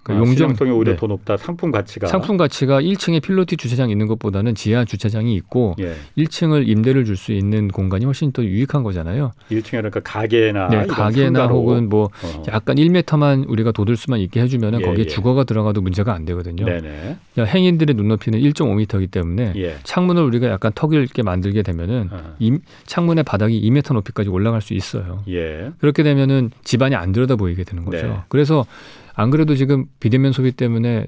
[0.06, 0.96] 그 아, 용적- 시장성이 오히려 네.
[0.96, 1.36] 더 높다.
[1.36, 2.06] 상품 가치가.
[2.06, 5.94] 상품 가치가 1층에 필로티 주차장 있는 것보다는 지하 주차장이 있고 예.
[6.16, 9.32] 1층을 임대를 줄 수 있는 공간이 훨씬 더 유익한 거잖아요.
[9.50, 11.46] 1층에 그러니까 가게나 네, 가게나.
[11.46, 12.42] 혹은 뭐 어.
[12.48, 15.08] 약간 1m만 우리가 돋을 수만 있게 해주면은 예, 거기에 예.
[15.08, 16.64] 주거가 들어가도 문제가 안 되거든요.
[16.66, 17.16] 네네.
[17.38, 19.76] 행인들의 눈높이는 1.5m이기 때문에 예.
[19.82, 22.34] 창문을 우리가 약간 턱을 있게 만들게 되면은 어.
[22.38, 25.22] 이, 창문의 바닥이 2m 높이까지 올라갈 수 있어요.
[25.28, 25.70] 예.
[25.80, 28.06] 그렇게 되면은 집안이 안 들여다 보이게 되는 거죠.
[28.06, 28.16] 네.
[28.28, 28.66] 그래서
[29.16, 31.06] 안 그래도 지금 비대면 소비 때문에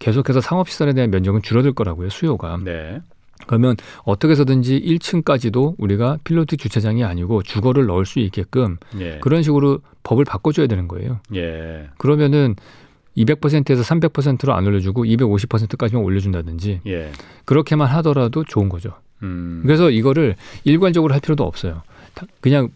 [0.00, 2.58] 계속해서 상업 시설에 대한 면적은 줄어들 거라고요, 수요가.
[2.62, 3.00] 네.
[3.46, 9.18] 그러면 어떻게 해서든지 1층까지도 우리가 필로티 주차장이 아니고 주거를 넣을 수 있게끔 예.
[9.22, 11.20] 그런 식으로 법을 바꿔줘야 되는 거예요.
[11.34, 11.88] 예.
[11.98, 12.56] 그러면은
[13.16, 17.10] 200%에서 300%로 안 올려주고 250%까지만 올려준다든지 예.
[17.44, 18.90] 그렇게만 하더라도 좋은 거죠.
[19.22, 19.62] 음.
[19.64, 20.34] 그래서 이거를
[20.64, 21.82] 일관적으로 할 필요도 없어요.
[22.14, 22.68] 다- 그냥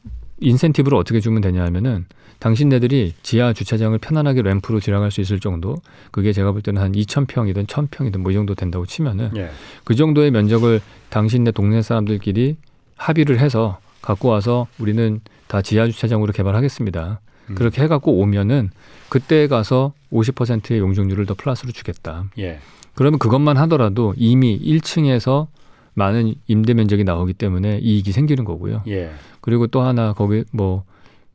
[0.43, 2.05] 인센티브를 어떻게 주면 되냐 하면은
[2.39, 5.77] 당신네들이 지하 주차장을 편안하게 램프로 지나갈 수 있을 정도
[6.11, 9.51] 그게 제가 볼 때는 한 2,000평이든 1,000평이든 뭐 이 정도 된다고 치면은 예.
[9.85, 10.81] 그 정도의 면적을
[11.11, 12.57] 당신네 동네 사람들끼리
[12.97, 17.21] 합의를 해서 갖고 와서 우리는 다 지하 주차장으로 개발하겠습니다.
[17.51, 17.55] 음.
[17.55, 18.71] 그렇게 해갖고 오면은
[19.09, 22.25] 그때 가서 50%의 용적률을 더 플러스로 주겠다.
[22.39, 22.59] 예.
[22.95, 25.47] 그러면 그것만 하더라도 이미 1층에서
[25.95, 28.83] 많은 임대 면적이 나오기 때문에 이익이 생기는 거고요.
[28.89, 29.13] 예.
[29.43, 30.85] 그리고 또 하나 거기 뭐,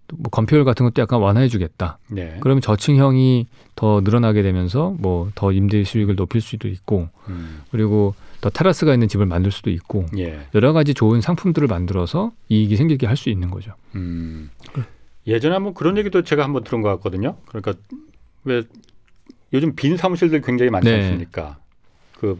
[0.07, 1.99] 또뭐 건폐율 같은 것도 약간 완화해 주겠다.
[2.09, 2.37] 네.
[2.41, 3.45] 그러면 저층형이
[3.75, 7.61] 더 늘어나게 되면서 뭐 더 임대 수익을 높일 수도 있고 음.
[7.71, 10.39] 그리고 더 테라스가 있는 집을 만들 수도 있고 예.
[10.55, 13.73] 여러 가지 좋은 상품들을 만들어서 이익이 생기게 할 수 있는 거죠.
[13.95, 14.49] 음.
[15.27, 17.35] 예전에 한번 그런 얘기도 제가 한번 들은 것 같거든요.
[17.47, 17.73] 그러니까
[18.45, 18.63] 왜
[19.53, 21.03] 요즘 빈 사무실들 굉장히 많지 네.
[21.03, 21.57] 않습니까?
[22.19, 22.39] 그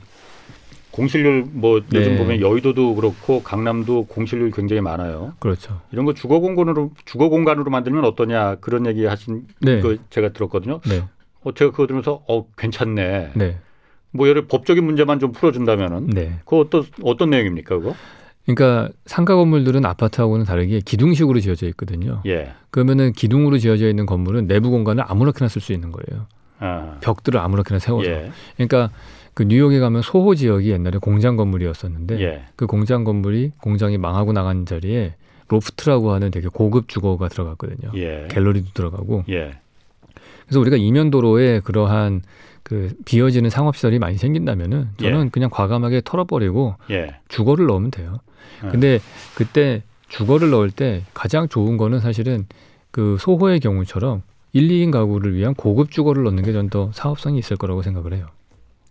[0.98, 2.00] 공실률 뭐 네.
[2.00, 5.34] 요즘 보면 여의도도 그렇고 강남도 공실률 굉장히 많아요.
[5.40, 5.80] 그렇죠.
[5.92, 9.80] 이런 거 주거 공간으로 주거 공간으로 만들면 어떠냐 그런 얘기 하신 네.
[9.80, 10.82] 거 제가 들었거든요.
[10.90, 11.04] 네.
[11.44, 13.34] 어 제가 그거 들으면서 어 괜찮네.
[13.36, 13.60] 네.
[14.10, 16.40] 뭐 여러 법적인 문제만 좀 풀어준다면은 네.
[16.40, 17.94] 그거 어떤 어떤 내용입니까 그거?
[18.48, 22.24] 그러니까 상가 건물들은 아파트하고는 다르게 기둥식으로 지어져 있거든요.
[22.26, 22.54] 예.
[22.72, 26.26] 그러면은 기둥으로 지어져 있는 건물은 내부 공간을 아무렇게나 쓸 수 있는 거예요.
[26.60, 26.98] 아.
[27.02, 28.10] 벽들을 아무렇게나 세워서.
[28.10, 28.32] 예.
[28.56, 28.90] 그러니까
[29.38, 32.46] 그 뉴욕에 가면 소호 지역이 옛날에 공장 건물이었었는데 예.
[32.56, 35.14] 그 공장 건물이 공장이 망하고 나간 자리에
[35.50, 37.92] 로프트라고 하는 되게 고급 주거가 들어갔거든요.
[37.98, 38.28] 예.
[38.32, 39.52] 갤러리도 들어가고 예.
[40.48, 42.24] 그래서 우리가 이면도로에 그러한
[42.64, 45.30] 그 비어지는 상업시설이 많이 생긴다면은 저는 예.
[45.30, 47.20] 그냥 과감하게 털어버리고 예.
[47.28, 48.18] 주거를 넣으면 돼요.
[48.66, 48.70] 예.
[48.70, 49.00] 근데
[49.36, 52.48] 그때 주거를 넣을 때 가장 좋은 거는 사실은
[52.90, 54.24] 그 소호의 경우처럼
[54.54, 58.26] 1, 2인 가구를 위한 고급 주거를 넣는 게 전 더 사업성이 있을 거라고 생각을 해요.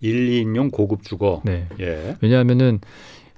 [0.01, 1.43] 1, 2인용 고급 주거.
[1.45, 1.67] 네.
[1.81, 2.17] 예.
[2.21, 2.81] 왜냐하면은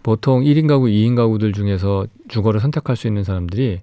[0.02, 3.80] 보통 1인 가구, 2인 가구들 중에서 주거를 선택할 수 있는 사람들이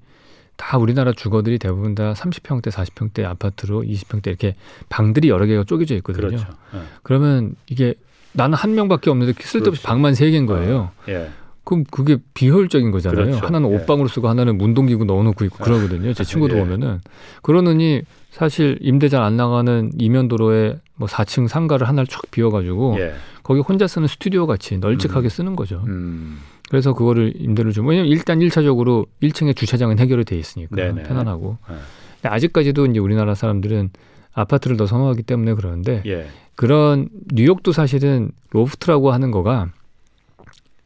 [0.58, 4.56] 다 우리나라 주거들이 대부분 다 30평대, 40평대 아파트로 20평대 이렇게
[4.90, 6.28] 방들이 여러 개가 쪼개져 있거든요.
[6.28, 6.48] 그렇죠.
[6.74, 6.80] 예.
[7.04, 7.94] 그러면 이게
[8.32, 9.88] 나는 한 명밖에 없는데 쓸데없이 그렇죠.
[9.88, 10.92] 방만 세 개인 거예요.
[11.10, 11.30] 예.
[11.64, 13.26] 그럼 그게 비효율적인 거잖아요.
[13.26, 13.46] 그렇죠.
[13.46, 13.76] 하나는 예.
[13.76, 16.14] 옷방으로 쓰고 하나는 문동기구 넣어놓고 있고 그러거든요.
[16.14, 16.60] 제 친구도 예.
[16.60, 17.02] 보면은
[17.42, 23.14] 그러느니 사실 임대 잘 안 나가는 이면 도로에 뭐 4층 상가를 하나를 쫙 비워가지고 예.
[23.44, 25.84] 거기 혼자 쓰는 스튜디오 같이 널찍하게 쓰는 거죠.
[25.88, 26.40] 음.
[26.70, 31.04] 그래서 그거를 임대를 주면 왜냐면 일단 1차적으로 1층에 주차장은 해결이 돼 있으니까 네네.
[31.04, 31.58] 편안하고.
[31.70, 31.76] 네.
[32.22, 33.92] 근데 아직까지도 이제 우리나라 사람들은
[34.34, 36.28] 아파트를 더 선호하기 때문에 그러는데 예.
[36.56, 39.70] 그런 뉴욕도 사실은 loft라고 하는 거가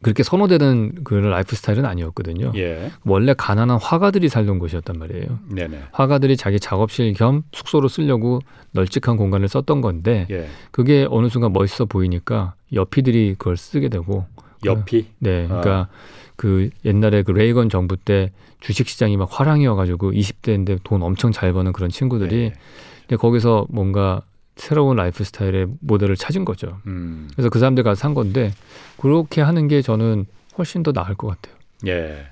[0.02, 2.52] 그렇게 선호되는 그 라이프 스타일은 아니었거든요.
[2.56, 2.90] 예.
[3.04, 5.38] 원래 가난한 화가들이 살던 곳이었단 말이에요.
[5.48, 5.78] 네네.
[5.92, 8.40] 화가들이 자기 작업실 겸 숙소로 쓰려고
[8.72, 10.48] 널찍한 공간을 썼던 건데 예.
[10.70, 14.24] 그게 어느 순간 멋있어 보이니까 여피들이 그걸 쓰게 되고
[14.64, 15.06] 여피.
[15.18, 15.48] 네, 아.
[15.48, 15.88] 그러니까
[16.36, 18.30] 그 옛날에 그 레이건 정부 때
[18.60, 22.52] 주식 시장이 막 활황이어가지고 20대인데 돈 엄청 잘 버는 그런 친구들이 예.
[23.00, 24.22] 근데 거기서 뭔가
[24.60, 26.78] 새로운 라이프 스타일의 모델을 찾은 거죠.
[26.86, 27.28] 음.
[27.32, 28.52] 그래서 그 사람들 가서 산 건데
[28.98, 30.26] 그렇게 하는 게 저는
[30.58, 31.56] 훨씬 더 나을 것 같아요.
[31.86, 32.26] 예.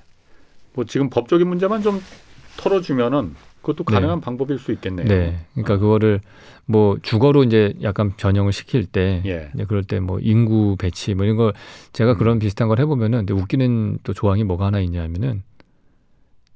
[0.73, 2.01] 뭐 지금 법적인 문제만 좀
[2.57, 3.93] 털어주면은 그것도 네.
[3.95, 5.07] 가능한 방법일 수 있겠네요.
[5.07, 5.77] 네, 그러니까 어.
[5.79, 6.21] 그거를
[6.65, 9.49] 뭐 주거로 이제 약간 변형을 시킬 때, 예.
[9.53, 11.51] 네, 그럴 때 뭐 인구 배치 뭐 이런 거
[11.93, 12.17] 제가 음.
[12.17, 15.43] 그런 비슷한 걸 해보면은 근데 웃기는 또 조항이 뭐가 하나 있냐면은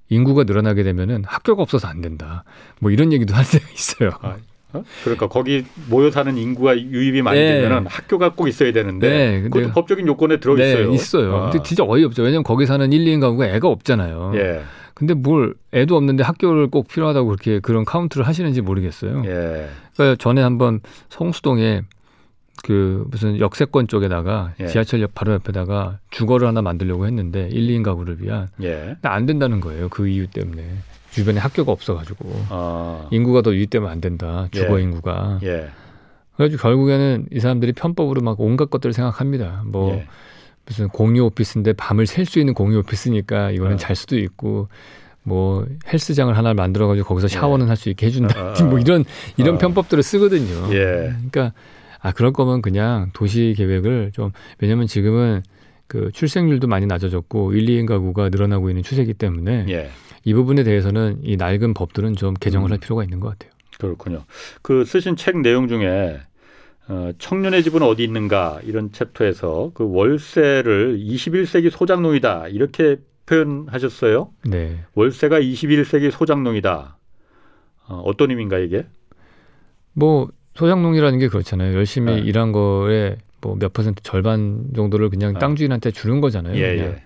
[0.09, 2.43] 인구가 늘어나게 되면은 학교가 없어서 안 된다.
[2.79, 4.11] 뭐 이런 얘기도 할 때가 있어요.
[4.21, 4.37] 아,
[4.73, 4.83] 어?
[5.03, 7.61] 그러니까 거기 모여 사는 인구가 유입이 많이 네.
[7.61, 10.89] 되면은 학교가 꼭 있어야 되는데 네, 그것도 법적인 요건에 들어 있어요.
[10.89, 11.35] 네, 있어요.
[11.35, 11.49] 아.
[11.49, 12.23] 근데 진짜 어이없죠.
[12.23, 14.33] 왜냐면 거기 사는 1, 2인 가구가 애가 없잖아요.
[14.35, 14.61] 예.
[14.95, 19.23] 근데 뭘 애도 없는데 학교를 꼭 필요하다고 그렇게 그런 카운트를 하시는지 모르겠어요.
[19.25, 19.69] 예.
[19.95, 21.83] 그러니까 전에 한번 성수동에
[22.63, 24.67] 그 무슨 역세권 쪽에다가 예.
[24.67, 28.95] 지하철역 바로 옆에다가 주거를 하나 만들려고 했는데 1, 2인 가구를 위한 예.
[29.01, 29.89] 안 된다는 거예요.
[29.89, 30.63] 그 이유 때문에
[31.13, 33.07] 주변에 학교가 없어가지고 어.
[33.11, 34.47] 인구가 더 유입되면 안 된다.
[34.51, 34.83] 주거 예.
[34.83, 35.39] 인구가.
[35.43, 35.67] 예.
[36.35, 39.63] 그래가지고 결국에는 이 사람들이 편법으로 막 온갖 것들을 생각합니다.
[39.65, 40.07] 뭐 예.
[40.65, 43.77] 무슨 공유 오피스인데 밤을 셀 수 있는 공유 오피스니까 이거는 어.
[43.77, 44.69] 잘 수도 있고
[45.21, 48.41] 뭐 헬스장을 하나 만들어 가지고 거기서 샤워는 할 수 있게 해준다.
[48.41, 49.05] 어, 어, 뭐 이런
[49.37, 49.57] 이런 어.
[49.59, 50.73] 편법들을 쓰거든요.
[50.73, 51.13] 예.
[51.29, 51.53] 그러니까
[52.01, 55.43] 아 그럴 거면 그냥 도시 계획을 좀 왜냐면 지금은
[55.93, 59.91] 그 출생률도 많이 낮아졌고 1, 2인 가구가 늘어나고 있는 추세이기 때문에 예.
[60.23, 62.71] 이 부분에 대해서는 이 낡은 법들은 좀 개정을 음.
[62.71, 63.51] 할 필요가 있는 것 같아요.
[63.77, 64.23] 그렇군요.
[64.63, 66.19] 그 쓰신 책 내용 중에
[66.87, 74.31] 어, 청년의 집은 어디 있는가 이런 챕터에서 그 월세를 21세기 소장농이다 이렇게 표현하셨어요.
[74.45, 74.79] 네.
[74.95, 76.97] 월세가 21세기 소장농이다.
[77.89, 78.87] 어, 어떤 의미인가 이게?
[79.93, 81.75] 뭐 소장농이라는 게 그렇잖아요.
[81.75, 82.21] 열심히 네.
[82.21, 85.39] 일한 거에 뭐 몇 퍼센트 절반 정도를 그냥 아.
[85.39, 86.55] 땅 주인한테 주는 거잖아요.
[86.55, 86.91] 예, 그냥.
[86.91, 87.03] 예.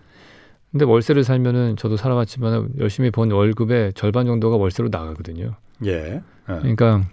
[0.71, 5.55] 근데 월세를 살면은 저도 살아봤지만 열심히 번 월급의 절반 정도가 월세로 나가거든요.
[5.85, 5.91] 예.
[5.91, 6.21] 예.
[6.45, 7.03] 그러니까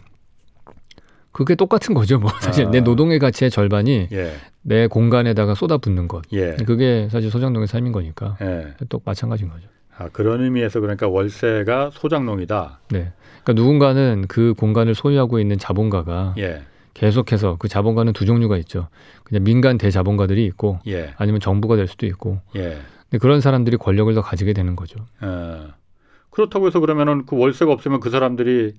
[1.33, 2.19] 그게 똑같은 거죠.
[2.19, 2.71] 뭐 사실 아.
[2.71, 4.33] 내 노동의 가치의 절반이 예.
[4.63, 6.23] 내 공간에다가 쏟아붓는 것.
[6.33, 6.57] 예.
[6.67, 8.75] 그게 사실 소장농의 삶인 거니까 예.
[8.89, 9.69] 또 마찬가지인 거죠.
[9.97, 12.81] 아, 그런 의미에서 그러니까 월세가 소장농이다.
[12.91, 13.13] 네.
[13.45, 16.63] 그러니까 누군가는 그 공간을 소유하고 있는 자본가가 예.
[16.95, 18.89] 계속해서 그 자본가는 두 종류가 있죠.
[19.25, 21.13] 그냥 민간 대자본가들이 있고 예.
[21.17, 22.41] 아니면 정부가 될 수도 있고.
[22.57, 22.79] 예.
[23.11, 25.01] 근데 그런 사람들이 권력을 더 가지게 되는 거죠.
[25.21, 25.69] 어.
[26.31, 28.75] 그렇다고 해서 그러면은 그 월세가 없으면 그 사람들이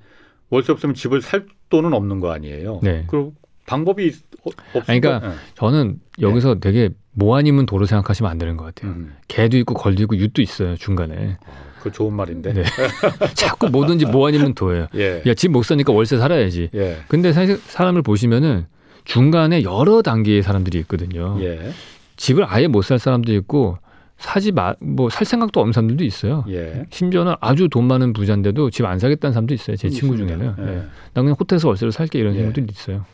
[0.49, 2.80] 월세 없으면 집을 살 돈은 없는 거 아니에요.
[2.84, 3.05] 네.
[3.07, 3.32] 그
[3.68, 4.91] 방법이 있- 어, 없으니까.
[4.91, 8.91] 아니, 그러니까 저는 여기서 되게 뭐 아니면 도로 생각하시면 안 되는 것 같아요.
[8.91, 9.16] 음.
[9.28, 11.38] 개도 있고 걸도 있고 윷도 있어요 중간에.
[11.82, 12.53] 그 좋은 말인데.
[12.53, 12.63] 네.
[13.36, 14.88] 자꾸 뭐든지 뭐 아니면 도예요.
[14.95, 15.22] 예.
[15.26, 16.70] 야집 못 사니까 월세 살아야지.
[16.76, 16.97] 예.
[17.07, 18.66] 근데 사실 사람을 보시면은
[19.05, 21.38] 중간에 여러 단계의 사람들이 있거든요.
[21.41, 21.72] 예.
[22.18, 23.78] 집을 아예 못 살 사람도 있고
[24.18, 26.43] 사지 마 뭐 살 생각도 없는 사람들도 있어요.
[26.49, 26.86] 예.
[26.89, 29.76] 심지어는 아주 돈 많은 부자인데도 집 안 사겠다는 사람도 있어요.
[29.78, 30.38] 제 친구 있습니다.
[30.55, 30.55] 중에는.
[30.59, 30.76] 예.
[30.78, 30.82] 네.
[31.13, 32.39] 나 그냥 호텔에서 월세로 살게 이런 예.
[32.39, 33.05] 친구들이 있어요.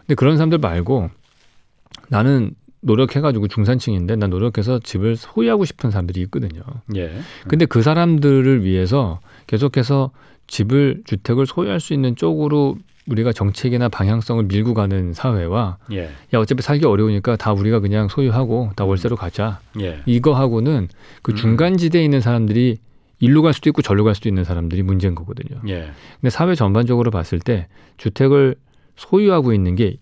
[0.00, 1.10] 근데 그런 사람들 말고
[2.08, 6.62] 나는 노력해가지고 중산층인데 난 노력해서 집을 소유하고 싶은 사람들이 있거든요.
[6.94, 7.10] 예.
[7.48, 10.10] 근데 그 사람들을 위해서 계속해서
[10.46, 12.76] 집을 주택을 소유할 수 있는 쪽으로
[13.08, 16.10] 우리가 정책이나 방향성을 밀고 가는 사회와 예.
[16.34, 20.02] 야 어차피 살기 어려우니까 다 우리가 그냥 소유하고 다 월세로 가자 예.
[20.06, 20.88] 이거하고는
[21.22, 21.36] 그 음.
[21.36, 22.78] 중간 지대에 있는 사람들이
[23.20, 25.60] 일로 갈 수도 있고 절로 갈 수도 있는 사람들이 문제인 거거든요.
[25.68, 25.90] 예.
[26.20, 28.56] 근데 사회 전반적으로 봤을 때 주택을
[28.96, 29.96] 소유하고 있는 게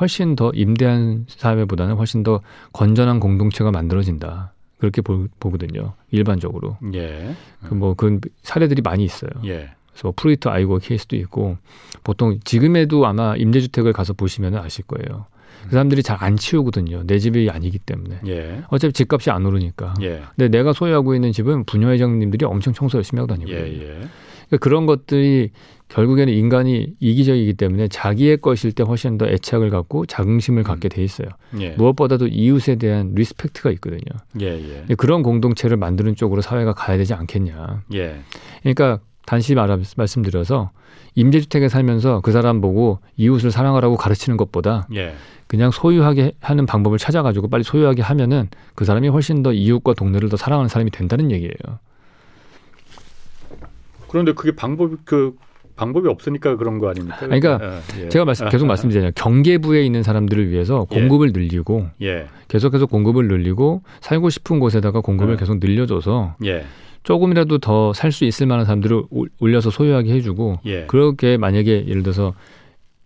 [0.00, 2.40] 훨씬 더 임대한 사회보다는 훨씬 더
[2.72, 4.52] 건전한 공동체가 만들어진다.
[4.78, 5.94] 그렇게 보, 보거든요.
[6.10, 6.76] 일반적으로.
[6.94, 7.34] 예.
[7.62, 9.30] 그 뭐그 사례들이 많이 있어요.
[9.46, 9.70] 예.
[9.90, 11.56] 그래서 뭐 프로이트 아이고 케이스도 있고
[12.02, 15.26] 보통 지금에도 아마 임대주택을 가서 보시면 아실 거예요.
[15.64, 17.04] 그 사람들이 잘 안 치우거든요.
[17.06, 18.20] 내 집이 아니기 때문에.
[18.26, 18.62] 예.
[18.68, 19.94] 어차피 집값이 안 오르니까.
[20.02, 20.22] 예.
[20.36, 23.66] 근데 내가 소유하고 있는 집은 부녀회장님들이 엄청 청소 열심히 하고 다니거든요.
[23.66, 23.72] 예.
[23.72, 24.08] 예.
[24.48, 25.50] 그러니까 그런 것들이
[25.94, 30.64] 결국에는 인간이 이기적이기 때문에 자기의 것일 때 훨씬 더 애착을 갖고 자긍심을 음.
[30.64, 31.28] 갖게 돼 있어요.
[31.60, 31.70] 예.
[31.70, 34.00] 무엇보다도 이웃에 대한 respect가 있거든요.
[34.40, 34.46] 예.
[34.46, 34.78] 예.
[34.80, 37.84] 근데 그런 공동체를 만드는 쪽으로 사회가 가야 되지 않겠냐.
[37.94, 38.20] 예.
[38.62, 40.72] 그러니까 단시 말, 말씀드려서
[41.14, 45.14] 임대주택에 살면서 그 사람 보고 이웃을 사랑하라고 가르치는 것보다 예.
[45.46, 50.36] 그냥 소유하게 하는 방법을 찾아가지고 빨리 소유하게 하면은 그 사람이 훨씬 더 이웃과 동네를 더
[50.36, 51.54] 사랑하는 사람이 된다는 얘기예요.
[54.08, 55.36] 그런데 그게 방법이 그
[55.76, 57.16] 방법이 없으니까 그런 거 아닙니까?
[57.20, 57.58] 그러니까
[57.98, 58.04] 예.
[58.04, 58.08] 예.
[58.08, 59.12] 제가 말씀, 계속 말씀드리잖아요.
[59.14, 60.98] 경계부에 있는 사람들을 위해서 예.
[61.00, 62.26] 공급을 늘리고 예.
[62.48, 65.40] 계속해서 공급을 늘리고 살고 싶은 곳에다가 공급을 네.
[65.40, 66.64] 계속 늘려줘서 예.
[67.02, 70.86] 조금이라도 더 살 수 있을 만한 사람들을 올- 올려서 소유하게 해주고 예.
[70.86, 72.34] 그렇게 만약에 예를 들어서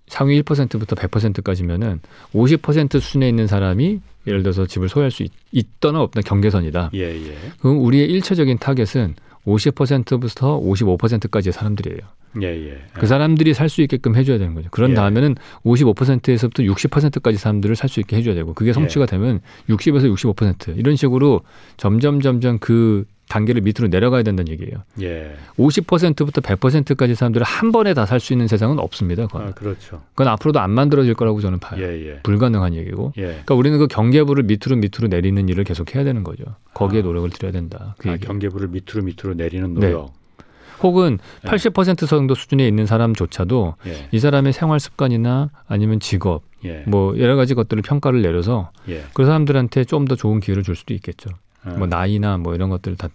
[0.07, 2.01] 상위 1%부터 100%까지면은
[2.33, 6.91] 50% 수준에 있는 사람이 예를 들어서 집을 소유할 수 있, 있거나 없거나 경계선이다.
[6.95, 7.01] 예.
[7.01, 7.35] 예.
[7.61, 9.15] 그럼 우리의 일차적인 타겟은
[9.47, 11.99] 50%부터 55%까지의 사람들이에요.
[12.43, 12.47] 예.
[12.47, 12.79] 예.
[12.95, 14.69] 그 사람들이 살 수 있게끔 해줘야 되는 거죠.
[14.71, 14.95] 그런 예.
[14.95, 19.07] 다음에는 55%에서부터 60%까지 사람들을 살 수 있게 해줘야 되고 그게 성취가 예.
[19.07, 21.41] 되면 60에서 65% 이런 식으로
[21.77, 24.85] 점점 점점 그 단계를 밑으로 내려가야 된다는 얘기예요.
[25.03, 25.35] 예.
[25.59, 29.27] 50%부터 100%까지 사람들을 한 번에 다 살 수 있는 세상은 없습니다.
[29.27, 29.49] 그건.
[29.49, 30.01] 아, 그렇죠.
[30.15, 31.83] 그건 앞으로도 안 만들어질 거라고 저는 봐요.
[31.83, 32.07] 예.
[32.07, 32.21] 예.
[32.23, 33.13] 불가능한 얘기고.
[33.19, 33.23] 예.
[33.23, 36.45] 그러니까 우리는 그 경계부를 밑으로 밑으로 내리는 일을 계속 해야 되는 거죠.
[36.73, 37.03] 거기에 아.
[37.03, 37.95] 노력을 들여야 된다.
[37.99, 38.17] 그 아.
[38.17, 39.89] 경계부를 밑으로 밑으로 내리는 네.
[39.91, 40.13] 노력.
[40.83, 41.49] 혹은 예.
[41.49, 44.09] 80% 정도 수준에 있는 사람조차도 예.
[44.13, 46.85] 이 사람의 생활 습관이나 아니면 직업 예.
[46.87, 49.05] 뭐 여러 가지 것들을 평가를 내려서 예.
[49.15, 51.31] 그 사람들한테 좀 더 좋은 기회를 줄 수도 있겠죠.
[51.65, 51.75] 어.
[51.79, 53.09] 뭐 나이나 뭐 이런 것들을 다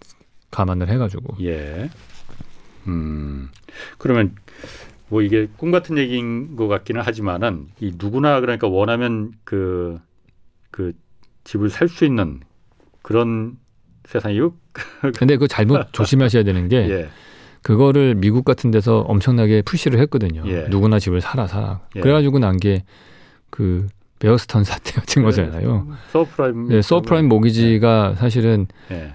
[0.50, 1.36] 감안을 해가지고.
[1.42, 1.90] 예.
[2.86, 3.50] 음.
[3.98, 4.34] 그러면
[5.08, 10.92] 뭐 이게 꿈 같은 얘기인 것 같기는 하지만은 이 누구나 그러니까 원하면 그그
[11.44, 12.40] 집을 살 수 있는
[13.02, 13.56] 그런
[14.06, 14.54] 세상이요.
[15.16, 17.08] 근데 그거 잘못 조심하셔야 되는 게 예.
[17.64, 20.42] 그거를 미국 같은 데서 엄청나게 push를 했거든요.
[20.46, 20.66] 예.
[20.70, 21.80] 누구나 집을 사라 사라.
[21.96, 22.00] 예.
[22.00, 22.84] 그래가지고 난 게
[23.50, 23.86] 그
[24.18, 25.86] 베어스턴 사태 같은 거잖아요.
[26.12, 26.68] 서브프라임.
[26.68, 29.14] 네, 서브프라임 모기지가 사실은 예.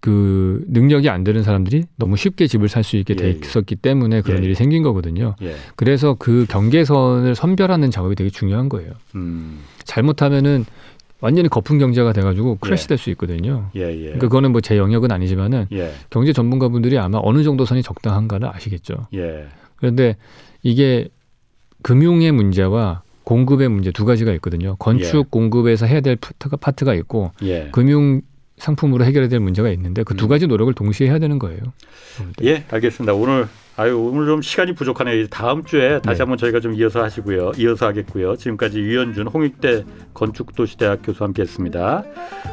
[0.00, 3.30] 그 능력이 안 되는 사람들이 너무 쉽게 집을 살 수 있게 예, 돼 예.
[3.32, 4.54] 있었기 때문에 그런 예, 일이 예.
[4.54, 5.34] 생긴 거거든요.
[5.42, 5.54] 예.
[5.76, 8.92] 그래서 그 경계선을 선별하는 작업이 되게 중요한 거예요.
[9.14, 9.58] 음.
[9.84, 10.64] 잘못하면은
[11.20, 13.70] 완전히 거품 경제가 돼가지고 crash 될수 있거든요.
[13.76, 13.82] 예.
[13.82, 13.96] 예.
[14.02, 15.92] 그러니까 그거는 뭐 제 영역은 아니지만은 예.
[16.10, 19.06] 경제 전문가분들이 아마 어느 정도 선이 적당한가를 아시겠죠.
[19.14, 19.46] 예.
[19.76, 20.16] 그런데
[20.62, 21.08] 이게
[21.82, 24.76] 금융의 문제와 공급의 문제 두 가지가 있거든요.
[24.78, 25.24] 건축 예.
[25.30, 27.68] 공급에서 해야 될 파트가, 파트가 있고 예.
[27.72, 28.22] 금융
[28.60, 30.28] 상품으로 해결해야 될 문제가 있는데 그두 음.
[30.28, 31.60] 가지 노력을 동시에 해야 되는 거예요.
[32.42, 33.14] 예, 알겠습니다.
[33.14, 35.26] 오늘 아유 오늘 좀 시간이 부족하네요.
[35.28, 36.22] 다음 주에 다시 네.
[36.22, 37.52] 한번 저희가 좀 이어서 하시고요.
[37.56, 38.36] 이어서 하겠고요.
[38.36, 42.04] 지금까지 유현준 홍익대 건축도시대학 교수와 함께했습니다.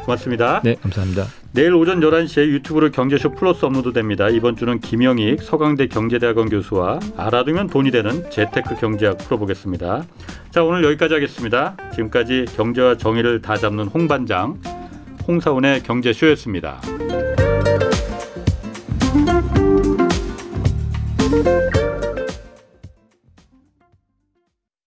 [0.06, 0.62] 고맙습니다.
[0.64, 1.26] 네, 감사합니다.
[1.52, 4.30] 내일 오전 11시에 유튜브로 경제쇼 플러스 업로드됩니다.
[4.30, 10.06] 이번 주는 김영익 서강대 경제대학원 교수와 알아두면 돈이 되는 재테크 경제학 풀어보겠습니다.
[10.50, 11.76] 자 오늘 여기까지 하겠습니다.
[11.92, 14.58] 지금까지 경제와 정의를 다 잡는 홍반장
[15.28, 16.80] 홍사원의 경제쇼였습니다.